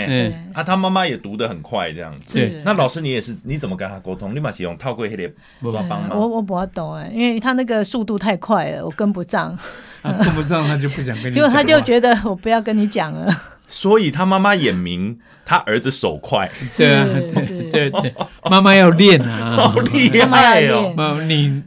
[0.53, 2.61] 啊，他妈妈也读的很快，这样子。
[2.63, 4.33] 那老师你也是，你怎么跟他沟通？
[4.33, 5.29] 立马启用套柜黑的
[5.61, 6.11] 抓帮吗？
[6.15, 9.57] 我我不要懂哎，因为他那个速度太快了，我跟不上。
[10.05, 11.33] 跟不上他就不想跟你讲。
[11.35, 13.35] 结果他就觉得我不要跟你讲了。
[13.67, 15.19] 所以他妈妈眼明。
[15.47, 17.05] 他儿子手快， 对啊，
[17.69, 18.15] 对对对，
[18.49, 20.91] 妈妈要练啊，好厉害哦！
[20.97, 21.61] 妈，你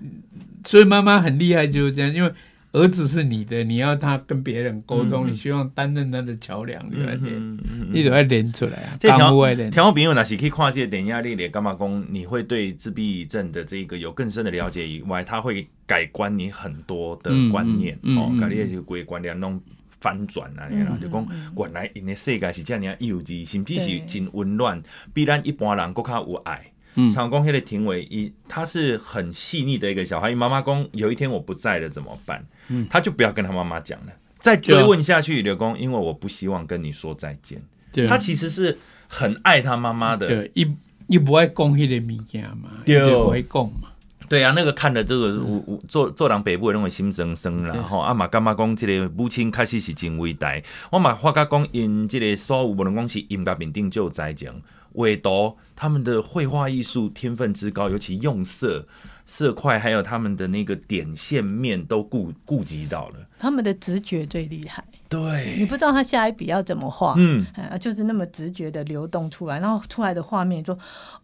[0.64, 2.32] 所以妈妈很厉害，就是这样，因为
[2.72, 7.58] 儿子是你的，你要他跟别人沟通，你希望担任他的桥梁，你要练，
[7.92, 8.98] 你都要练出来啊。
[8.98, 9.32] 这条
[9.70, 12.04] 条我朋友那是可以跨界点压力点干嘛工？
[12.10, 19.60] 你会对自闭症的这个有更深的了解以外，他会改观你很多的观念哦，改你这个规观念弄。
[20.00, 20.68] 反转啊！
[20.70, 24.82] 你就讲原来因的世界是这样幼稚，甚至是真温暖，
[25.12, 26.72] 比咱一般人更加有爱。
[27.14, 30.34] 常讲迄个庭伟，一他是很细腻的一个小孩。
[30.34, 32.44] 妈妈讲有一天我不在了怎么办？
[32.68, 34.12] 嗯他就不要跟他妈妈讲了。
[34.40, 37.62] 再追问下去，刘工因为我不希望跟你说再见。
[38.08, 40.26] 他其实是很爱他妈妈的。
[40.26, 43.87] 对，一一不爱讲迄个物件嘛，就不会讲嘛。
[44.28, 50.60] 对啊，那个看的这个我做做人北部的那种心生生，然后阿妈干嘛讲这个母亲开始是真伟大，
[50.92, 54.62] 我嘛发觉讲因这个所有无论讲是音乐面顶就有才情，
[54.92, 58.86] 唯独他们的绘画艺术天分之高，尤其用色
[59.24, 64.84] 色块还有他们的那个点线面都顾顾及到了，他们的直觉最厉害。
[65.08, 67.46] 对，你不知道他下一笔要怎么画，嗯，
[67.80, 70.78] 就是那么直觉的流动出来，然后出来的画面说，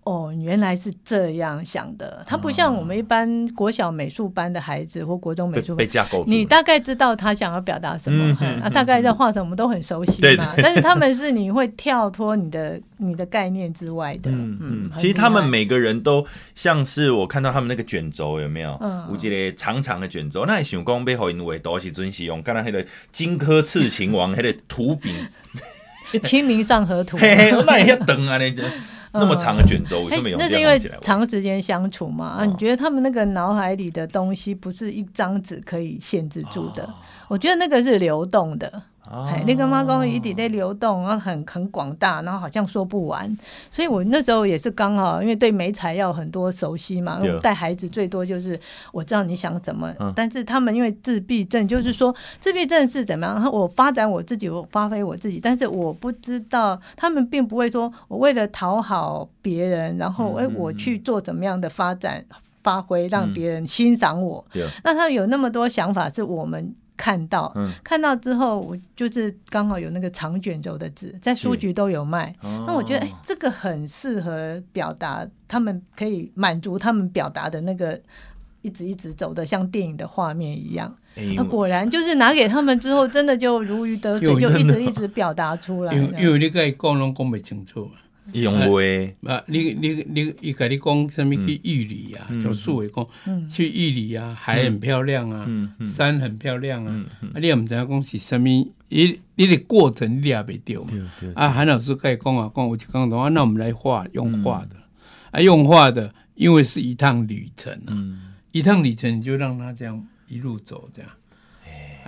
[0.05, 2.25] 哦，原来是这样想的。
[2.27, 10.55] 他不像我们一般国小美术班的孩子或国中美术班，被架构，你大概知道他想要表达什么，啊，大概在画什么，我们都很熟悉嘛。
[10.57, 18.79] 但是他们是你会跳脱你的你的概念之外的，嗯嗯，其实他们每个人都像是我看到他们那个卷轴有没有？
[18.81, 23.74] 嗯，我记得长长的卷轴，那想讲被好因为都是准是用刚刚那个荆轲。
[23.75, 25.13] 刺秦王还得图饼，
[26.21, 28.53] 《清明上河图》嘿嘿，那也要等啊，那
[29.19, 30.09] 那么长的卷轴？
[30.39, 32.27] 那是因为长时间相处嘛。
[32.27, 36.89] 啊，你觉得他们那个脑海里的东西不是一张纸可以限制住的？
[37.27, 38.83] 我觉得那个是流动的。
[39.11, 43.39] 哎，那个妈公一直在流动，然后很很广大，然后好像说不完。
[43.71, 47.19] 所以我那时候也是刚好，因为对媒材要很多熟悉嘛。
[47.21, 48.59] 因为我带孩子最多就是
[48.93, 53.53] 我知道你想怎么，但是他们因为自闭症，就是说自闭症是怎么样？
[53.53, 62.25] 我发展我自己，我发挥我自己，但是我不知道他们并不会说我为了讨好别人，然后哎我去做怎么样的发展
[62.63, 64.43] 发挥，让别人欣赏我。
[64.83, 66.75] 那他有那么多想法，是我们。
[66.97, 72.35] 看到，嗯看到之后，我就是刚好有那个长卷轴的纸，在书局都有卖。
[72.43, 78.01] 哦那我觉得，哎、这个很适合表达，他们可以满足他们表达的那个
[78.63, 80.95] 一直一直走的像电影的画面一样。
[81.17, 85.95] 哎那、果然就是拿给他们之后，真的就如鱼得水， 就一直一直表达出来。
[85.95, 87.89] 因为因为你甲伊讲拢讲不清楚
[88.27, 88.31] 啊。
[88.33, 92.27] 用话啊，你你你伊甲你讲什物去玉里啊？
[92.43, 95.47] 就数位讲去玉里啊，海很漂亮啊，
[95.87, 97.05] 山很漂亮啊。
[97.21, 98.73] 啊，你也毋知影讲是什物？
[98.89, 100.91] 伊你的过程你也袂着嘛。
[101.35, 104.77] 啊，韩老师甲伊讲啊，讲我就讲的话，那我们来画用画的
[105.31, 107.93] 啊，用画的，因为是一趟旅程啊，
[108.53, 111.11] 一趟旅程你就让他这样一路走这样。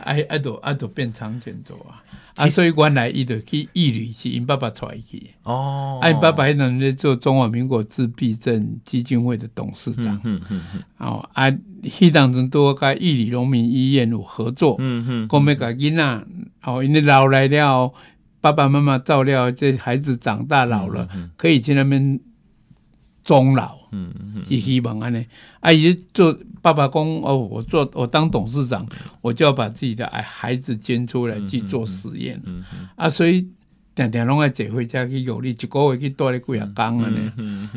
[0.03, 2.03] 哎，啊，都啊，都变长卷轴啊！
[2.37, 5.23] 啊，所以原来伊就去义旅，是因爸爸带去。
[5.43, 10.21] 哦，啊，因爸爸迄阵咧做中华民国自闭症基金会的董事长。
[10.25, 10.83] 嗯嗯嗯。
[10.99, 11.51] 哦，啊，
[11.83, 14.77] 迄当阵都甲义旅农民医院有合作。
[14.79, 15.29] 嗯嗯。
[15.29, 16.27] 讲要甲囡仔，
[16.65, 17.93] 哦，因为老来了，
[18.41, 22.21] 爸爸妈妈照料，这孩子长大老了，可以去那边
[23.27, 23.77] 终老。
[23.93, 24.43] 嗯嗯。
[24.47, 25.27] 是希望安尼，
[25.61, 26.39] 啊，姨做。
[26.63, 28.85] 爸爸讲哦，我做我当董事长，
[29.21, 32.65] 我就要把自己的哎孩子捐出来去做实验，嗯嗯。
[32.81, 33.47] 嗯、啊，所以
[33.95, 37.31] 常常拢爱坐回家去有力，一个月去带咧几啊工安尼，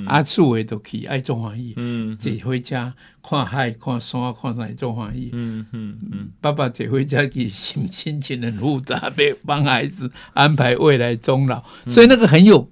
[0.07, 1.75] 啊，厝诶都去爱做欢喜，
[2.17, 2.91] 坐回家
[3.21, 12.67] 看海看山看山做欢喜，嗯嗯嗯、爸爸坐回家去心心情很复杂，要帮孩子安排未来终老，嗯、所以那个很有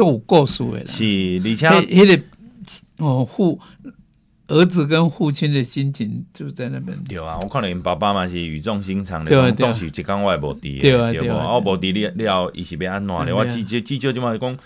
[0.00, 1.04] 都有故事诶啦，是
[1.44, 3.60] 而且迄个哦父。
[4.52, 6.98] 儿子跟父亲的心情就在那边。
[7.08, 11.32] 对啊，我看到爸爸嘛是语重心长的，总是一讲我也无伫，对无？
[11.32, 13.32] 我无伫了了，伊是要安怎咧？
[13.32, 14.58] 我至少至少就嘛讲，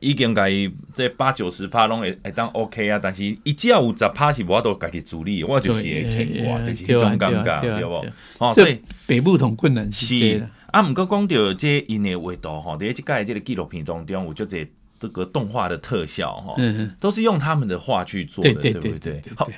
[0.00, 8.04] 已经甲伊这八九十趴拢会会当 OK 啊，但是伊只要有十趴是无法度家己处理，我就是会牵挂，就是迄种感觉，对无？
[8.38, 14.66] 哦，所以北部同困难是啊，毋过讲到这因的画图吼，伫即个即个纪录片当中有足侪。
[15.00, 19.22] 这个动画的特效哈，嗯，都是用他们的画去做的，对对对？
[19.36, 19.48] 好，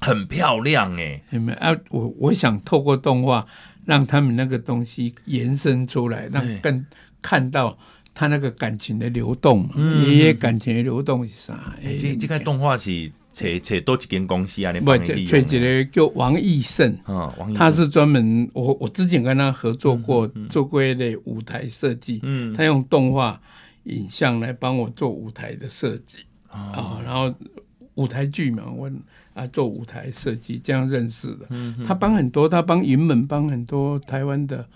[0.00, 1.20] 很漂亮哎。
[1.30, 1.76] 有没有啊？
[1.90, 3.44] 我我想透过动画
[3.84, 6.86] 让他们那个东西延伸出来，让更
[7.20, 7.76] 看到
[8.14, 9.74] 他那个感情的流动嘛。
[10.04, 11.74] 爷爷感情的流动是啥？
[12.00, 14.72] 这这个动画是找找多几间公司啊？
[14.74, 23.40] 不，找一个叫王义胜，嗯，他是专门我我之前跟他合作过，做过一类舞台设计，嗯，他用动画。
[23.88, 26.18] 影像来帮我做舞台的设计。
[26.50, 27.34] 啊，然后
[27.94, 28.90] 舞台剧嘛，我
[29.34, 31.46] 啊做舞台设计，这样认识的。
[31.50, 34.66] 嗯、他帮很多，他帮云门帮很多台湾的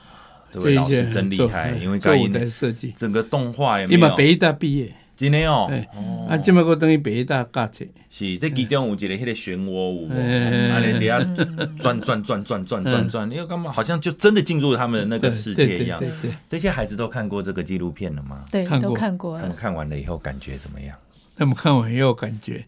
[0.50, 4.94] 这些老师真厉害，因为做舞台设计，整个动画也因为北艺大毕业，
[5.30, 5.70] 真的哦。
[5.94, 7.84] 哦啊，这么个等于北艺大教册。
[8.10, 11.18] 是，这其中有一个那个漩涡舞，啊，你底下
[11.78, 13.70] 转转转转转转转，你要干嘛？
[13.72, 15.98] 好像就真的进入他们的那个世界一样。
[15.98, 18.44] 对对，这些孩子都看过这个纪录片了吗？
[18.50, 19.38] 对，都看过。
[19.38, 20.96] 他们看完了以后感觉怎么样？
[21.36, 22.64] 他们看完以后感觉，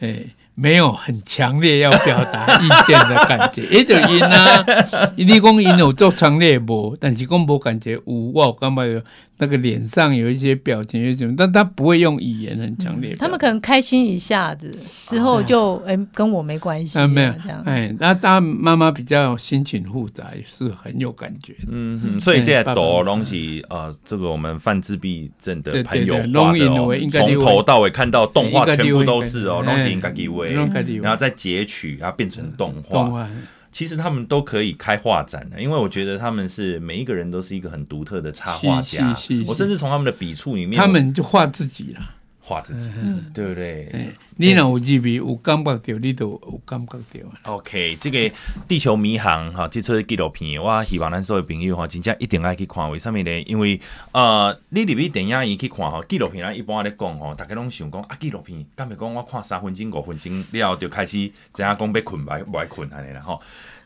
[0.00, 0.24] 哎。
[0.56, 4.64] 没有很强烈要表达意见的感觉， 也就因啊，
[5.16, 9.02] 你讲因有做强烈无，但是讲无感觉有，我感觉有
[9.38, 13.16] 那个脸上有一些表情，有什么，但他不会用语言很强烈、嗯。
[13.18, 14.76] 他们可能开心一下子
[15.08, 17.62] 之后就哎、欸、跟我没关系，没有这样。
[17.66, 21.54] 哎，那他妈妈比较心情复杂，是很有感觉。
[21.68, 30.44] 嗯哼，所以这些东西呃，这个我们犯自闭症的朋友画的哦，从头到尾看到动画全部都是哦，东西应该给我。
[30.44, 32.90] 然后再截取，然后变成动画。
[32.90, 33.28] 动画
[33.74, 39.08] 其实他们都可以开画展的，因为我觉得他们是每一个人都是一个很独特的插画家。
[39.48, 42.00] 我甚至从他们的笔触里面，他们就画自己了。
[42.46, 42.90] 画自己，
[43.32, 44.12] 对不对？
[44.36, 47.54] 你若有入味，有感觉到，你都有感觉到。
[47.54, 48.18] OK，这个
[48.68, 52.90] 《地球迷航》哈，这出纪录片，我希望咱所有朋友哈，真正一定爱去看。
[52.90, 53.42] 为什么呢？
[53.46, 53.80] 因为
[54.12, 61.12] 呃，你入去电影院去看吼，纪录片，咱一般咧讲吼，大家拢想讲啊，纪录片，敢会讲我看三分钟、五分钟了，就开始
[61.54, 63.40] 知影讲要困，不不爱困安尼啦吼。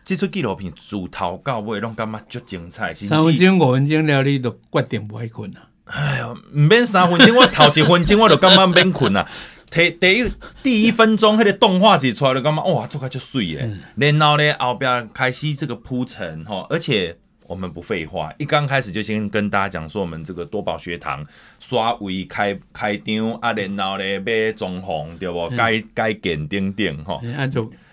[0.04, 2.94] 这出纪录片自头到尾拢感觉足精彩。
[2.94, 5.67] 三分钟、五分钟了，你都决定不爱困啊。
[5.90, 9.26] 哎呦，唔免三分钟，我头一分钟我就感觉免困啊。
[9.70, 10.32] 第第一
[10.62, 13.60] 第一分钟，迄个动画一出来就感觉哇，做开就水诶。
[13.96, 17.14] 嗯、然后呢，后边开始这个铺陈吼，而且
[17.46, 21.22] 我们不废话，一刚开始就先跟大家讲说，我们这个多宝学堂
[21.58, 25.48] 刷位开开张啊，然后呢买装潢对不？
[25.50, 27.20] 改改建等等哈。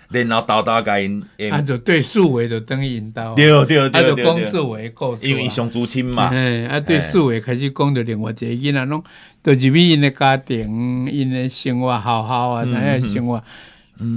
[0.10, 9.04] 然后导导甲因，按照对数位的灯引导，对对对，按照讲数维故事，因为上主亲嘛，哎，啊对数维开始讲着另外一个囡仔拢，
[9.44, 13.44] 就是比因的家庭，因的生活好好啊，怎样生活，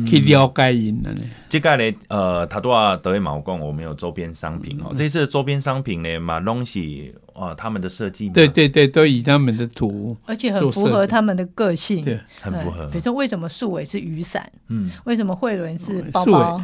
[0.06, 1.10] 去了解因呢。
[1.48, 4.92] 这个呢，呃，他都啊德威毛讲，我们有周边商品哦。
[4.94, 12.86] 这次的周边商品呢，马东西啊，他们的设计，对对对，都以他们的图，而且很符合他们的个性，对，很符合。
[12.88, 14.50] 比如说，为什么树伟是雨伞？
[14.68, 16.62] 嗯，为什么慧伦是包包？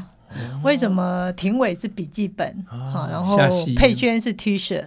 [0.62, 2.64] 为什么廷伟是笔记本？
[2.66, 3.38] 好，然后
[3.76, 4.82] 佩娟是 T 恤，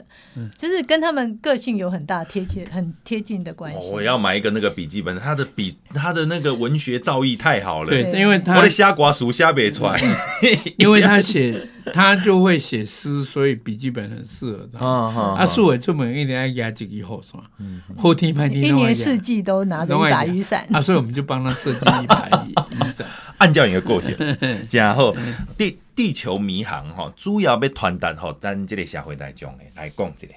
[0.57, 3.89] 就是跟他们个性有很大贴切、很贴近的关系。
[3.91, 7.89] 我要买一个那个笔记本，他的笔，他的那个文学造诣太好了。
[7.89, 10.01] 对，因为他我的瞎瓜熟瞎别出来，
[10.77, 14.85] 因为他写他就会写诗，所以笔记本很适合他。
[14.85, 17.39] 啊，树伟出门一年要压几个后山，
[17.97, 20.65] 后天拍天，一年四季都拿着一把雨伞。
[20.71, 22.29] 啊，所以我们就帮他设计一把
[22.69, 23.07] 雨 伞。
[23.37, 24.15] 按照你的个性，
[24.71, 25.15] 然后
[25.57, 30.33] 地地球迷航哈，主要被传达吼，咱这个社会大众诶来讲这个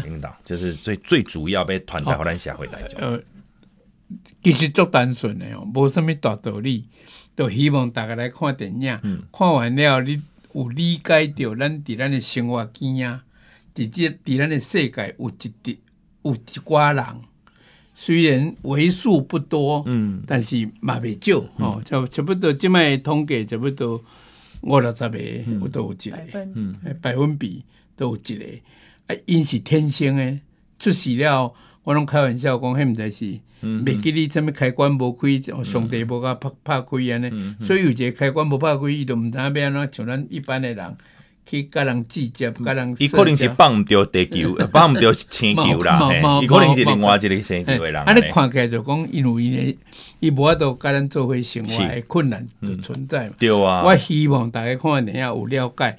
[0.00, 3.00] 领导，就是最最主要被传达互咱社会大众。
[3.00, 3.20] 呃，
[4.42, 6.84] 其实足单纯的哦，无什物大道理，
[7.36, 10.22] 就希望大家来看电影，嗯、看完了你
[10.52, 13.24] 有理解到咱伫咱的生活经啊，
[13.74, 15.80] 伫这伫咱的世界有一滴
[16.22, 17.04] 有一寡人。
[17.98, 24.04] 虽然为数不多，嗯，但是嘛未少，吼，差差不多，即卖统计差不多
[24.60, 25.18] 五六十个，
[25.62, 26.16] 我都有一个，
[26.54, 27.64] 嗯，百分比
[27.96, 28.44] 都有一个，
[29.06, 30.38] 啊，因是天生诶，
[30.78, 33.40] 出事了，我拢开玩笑讲，迄毋知是，
[33.86, 40.96] 未记你啥物开关无开，上帝无甲拍拍开安尼，所以有一个开关无拍开，伊都毋知影要安怎像咱一般诶人。
[41.46, 42.94] 去甲人计较，甲人。
[42.98, 46.00] 伊可能是放毋着地球， 放毋着星球啦。
[46.42, 48.02] 伊可能是另外一个星球诶人。
[48.02, 49.78] 啊，你看起来就讲，因为伊
[50.18, 53.34] 伊无法度甲咱做伙生活诶困难就存在嘛。
[53.38, 53.82] 对啊。
[53.84, 55.96] 我希望大家看电影有了解，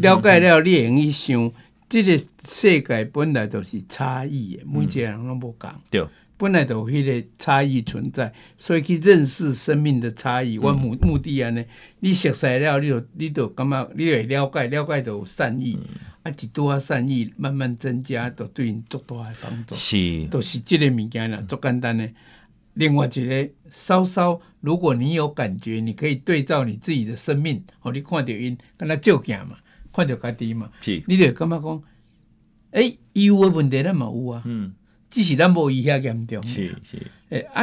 [0.00, 1.52] 了解了你会用去想，
[1.88, 5.70] 即个世界本来就是差异诶，每一个人拢无共。
[5.90, 6.02] 对。
[6.38, 10.58] 本来就有迄个差异存在，所以去认识生命的差异。
[10.58, 11.64] 我目目的安尼，
[12.00, 15.78] 你熟悉了，你就你就感觉你会了解，了解就有善意，
[16.22, 19.74] 啊，一多啊善意慢慢增加，就对你足大的帮助。
[19.74, 22.06] 是，都是即个物件啦，足简单的。
[22.74, 29.56] 另外一个，稍稍，如果你有感觉，你可以对照你自己的生命，哦，你看到因，跟他照镜嘛，
[29.90, 31.82] 看到家己嘛，是，你就感觉讲，
[32.72, 34.74] 诶，伊有诶问题咱嘛有啊，嗯。
[35.16, 36.98] 只是咱无伊遐严重，是是，
[37.30, 37.62] 诶啊，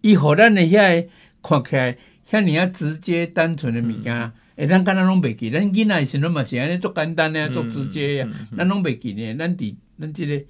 [0.00, 1.06] 伊互咱诶遐
[1.40, 1.96] 看起来
[2.28, 9.32] 遐尔啊直接单纯诶物件，诶咱敢若拢袂记，咱囡仔时阵嘛是安尼足简单诶，足直接呀，咱拢袂记呢。
[9.36, 10.42] 咱伫咱即个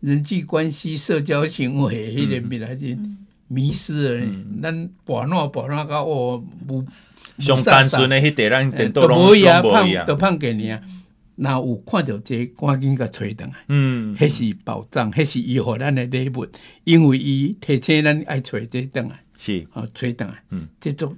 [0.00, 2.96] 人际关系、社交行为迄个面来是
[3.48, 4.26] 迷失了，
[4.62, 6.82] 咱跋烂跋烂到哦，无
[7.38, 10.80] 上单纯诶迄个咱都无伊啊，胖都胖给你啊。
[11.42, 13.52] 那有看到这，赶紧甲揣倒来。
[13.68, 16.46] 嗯，迄是宝藏，迄是伊互咱的礼物，
[16.84, 19.18] 因为伊提醒咱爱找这倒来。
[19.38, 20.42] 是，好找倒来。
[20.50, 21.16] 嗯，这足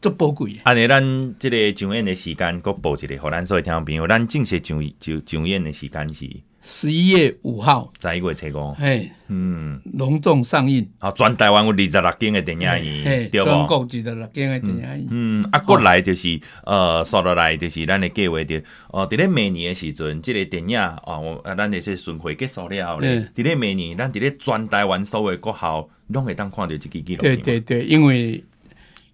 [0.00, 0.56] 足宝贵。
[0.64, 1.00] 安尼，咱
[1.38, 6.28] 即个上演的时间，搁报一个，互咱所有听众朋友，咱正式上上上演的时间是。
[6.68, 10.84] 十一月五号，十一月初五，哎，嗯，隆重上映。
[10.98, 13.46] 好，全台湾有二十六间的电影院，对不？
[13.46, 15.06] 全国二十六间的电影院。
[15.08, 27.36] 嗯，啊，过来就是，呃，说落来就是咱的计划的，哦，伫咧明年的时阵，这个电影啊，我啊，咱就是巡回结束了咧，伫咧明年，咱伫咧全台湾所有国校拢会当看到这个纪录片。
[27.36, 28.42] 对对对，因为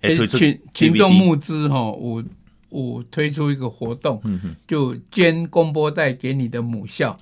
[0.00, 2.24] 群群众募资吼有。
[2.73, 7.14] 我推出一个活动，嗯、就捐公播带给你的母校，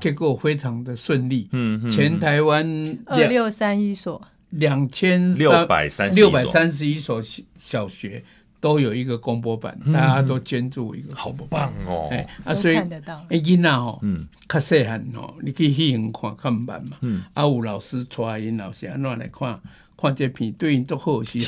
[0.00, 1.48] 结果非常的顺利。
[1.52, 7.22] 嗯、嗯全台湾二六三一所，两千六百三六百三十一所
[7.56, 8.24] 小学
[8.60, 12.08] 都有一个公播版，大家都捐助一个，好棒哦！
[12.10, 13.24] 哎，啊，所以看得到。
[13.28, 16.96] 哎，囡仔哦，嗯，较细汉哦，你可以去看看慢嘛。
[17.02, 19.60] 嗯，啊，有老师带因老师安怎来看。
[20.00, 21.38] 看这片对应都好是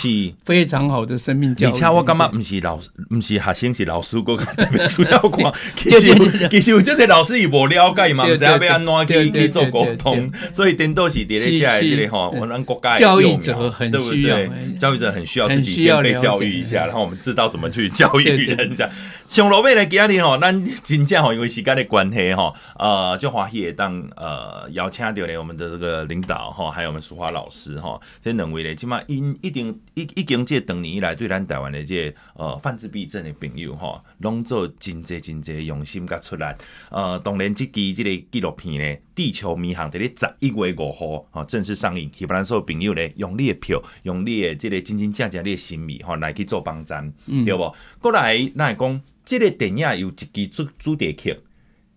[0.44, 1.72] 非常好的生命教育。
[1.72, 5.53] 而且我感觉不是老师， 不是学生，是老师，我特别需要看。
[5.76, 14.38] 其实其实有这些老师也无了解嘛，不知道要安怎去去做沟通，所以颠倒是伫咧这这里哈，我们国家教育者很需要，
[14.80, 18.88] 教育者很需要自己先被教育一下，然后我们知道怎么去教育人家。
[19.28, 28.01] 上路尾来今日吼，咱真正吼，因为时间的关系吼，呃，就欢喜当呃邀请到咧我们的这个领导哈，还有我们淑华老师哈，
[28.39, 36.57] 两位咧，起码因一定一一经即长年以来，对咱台湾的这个、呃泛自闭症的朋友吼，拢做真侪真侪用心甲出来。
[36.91, 47.74] 呃，当然这期这个纪录片咧，《地球迷航》在咧十一月五号吼正式上映，希望咱所有朋友咧用你的票，用你的即个真真正正你的心意吼来去做帮站，嗯、对不？
[48.01, 51.36] 过来咱来讲，这个电影有一支主主题曲，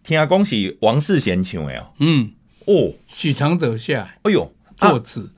[0.03, 1.93] 听讲是王世贤唱的哦。
[1.99, 2.31] 嗯，
[2.65, 4.51] 哦，许常德下，哎呦，
[4.89, 5.29] 作词。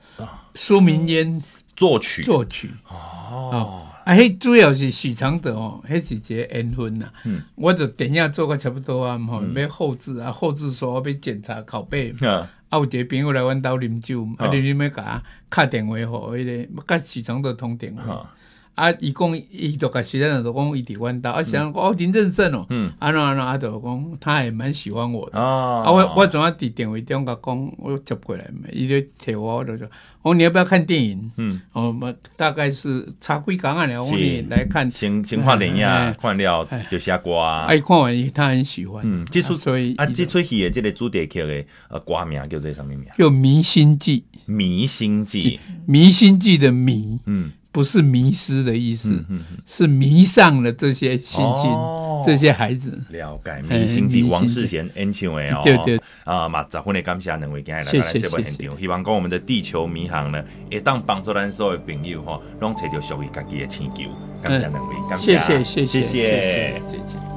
[0.56, 1.42] 苏明烟
[1.74, 7.10] 作曲作曲哦，啊，迄主要是许常德哦，迄是一个缘分呐。
[7.24, 12.14] 嗯，我就电影做个差不多啊，吼，要后置啊，后置说要检查拷贝。
[12.20, 15.20] 啊，啊，有一个朋友来阮兜啉酒，啊，你你要甲
[15.50, 18.30] 我敲电话互迄个，甲许常德通电话。
[18.74, 25.38] 啊，伊讲伊就甲时间就讲伊伫阮兜，啊，想讲哦林正盛哦，嗯安怎安怎啊，就讲他也蛮喜欢我的。
[25.38, 29.86] 啊，我我怎啊伫电话中甲讲，我接过来，伊就摕我，我就说，
[30.22, 31.30] 哦，你要不要看电影？
[31.36, 35.86] 嗯，哦，大概是差几工啊，我你来看，先先看电影，
[36.20, 37.36] 看了就写歌。
[37.36, 39.02] 啊，看完伊他很喜欢。
[39.06, 43.06] 嗯，这出所以啊，这出戏的这个主题曲的呃歌名叫做什么名？
[43.16, 44.20] 叫《迷心计》。
[44.46, 47.20] 迷心计，迷心计的迷。
[47.26, 47.52] 嗯。
[47.74, 49.20] 不是迷失的意思，
[49.66, 52.96] 是迷上了这些星星，哦、这些孩子。
[53.08, 55.60] 了解，迷心计，王世贤演唱的哦。
[55.64, 64.04] 对对啊，嘛，十分的感谢两位今天来到这部现场，希望讲我们的地球迷航呢，也当帮助咱所有朋友哈，拢找到属于家己的星球。
[64.40, 67.33] 感谢两位，感谢谢谢谢谢谢谢。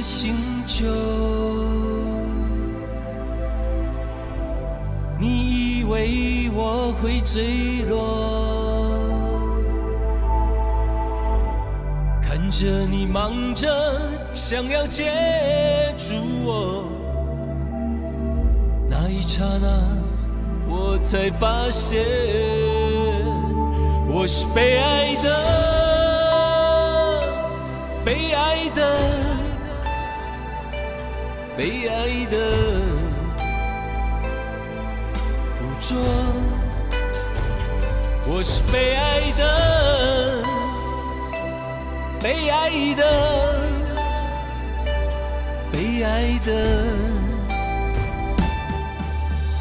[0.00, 0.34] 星
[0.66, 0.84] 球，
[5.18, 7.96] 你以为我会坠落？
[12.22, 13.68] 看着你忙着
[14.32, 15.12] 想要接
[15.96, 16.84] 住我，
[18.88, 19.96] 那一刹那，
[20.68, 22.04] 我才发现
[24.06, 25.77] 我是被爱的。
[31.58, 32.36] 被爱的
[35.58, 35.98] 捕捉，
[38.28, 39.42] 我是被爱的，
[42.20, 43.02] 被爱的，
[45.72, 46.48] 被爱的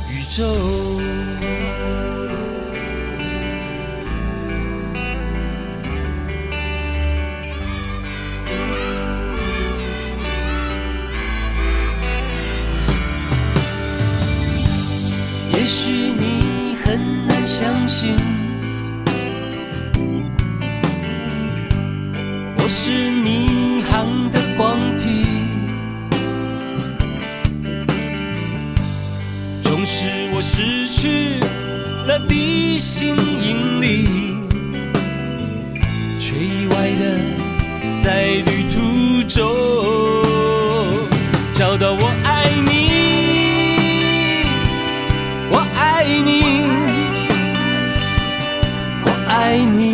[0.07, 0.96] 宇宙。
[17.59, 18.15] 相信
[22.55, 25.25] 我是迷航的光体，
[29.63, 31.39] 纵使我失去
[32.05, 34.07] 了地心引力，
[36.19, 37.17] 却意外的
[38.03, 38.86] 在旅途
[49.47, 49.86] 爱你，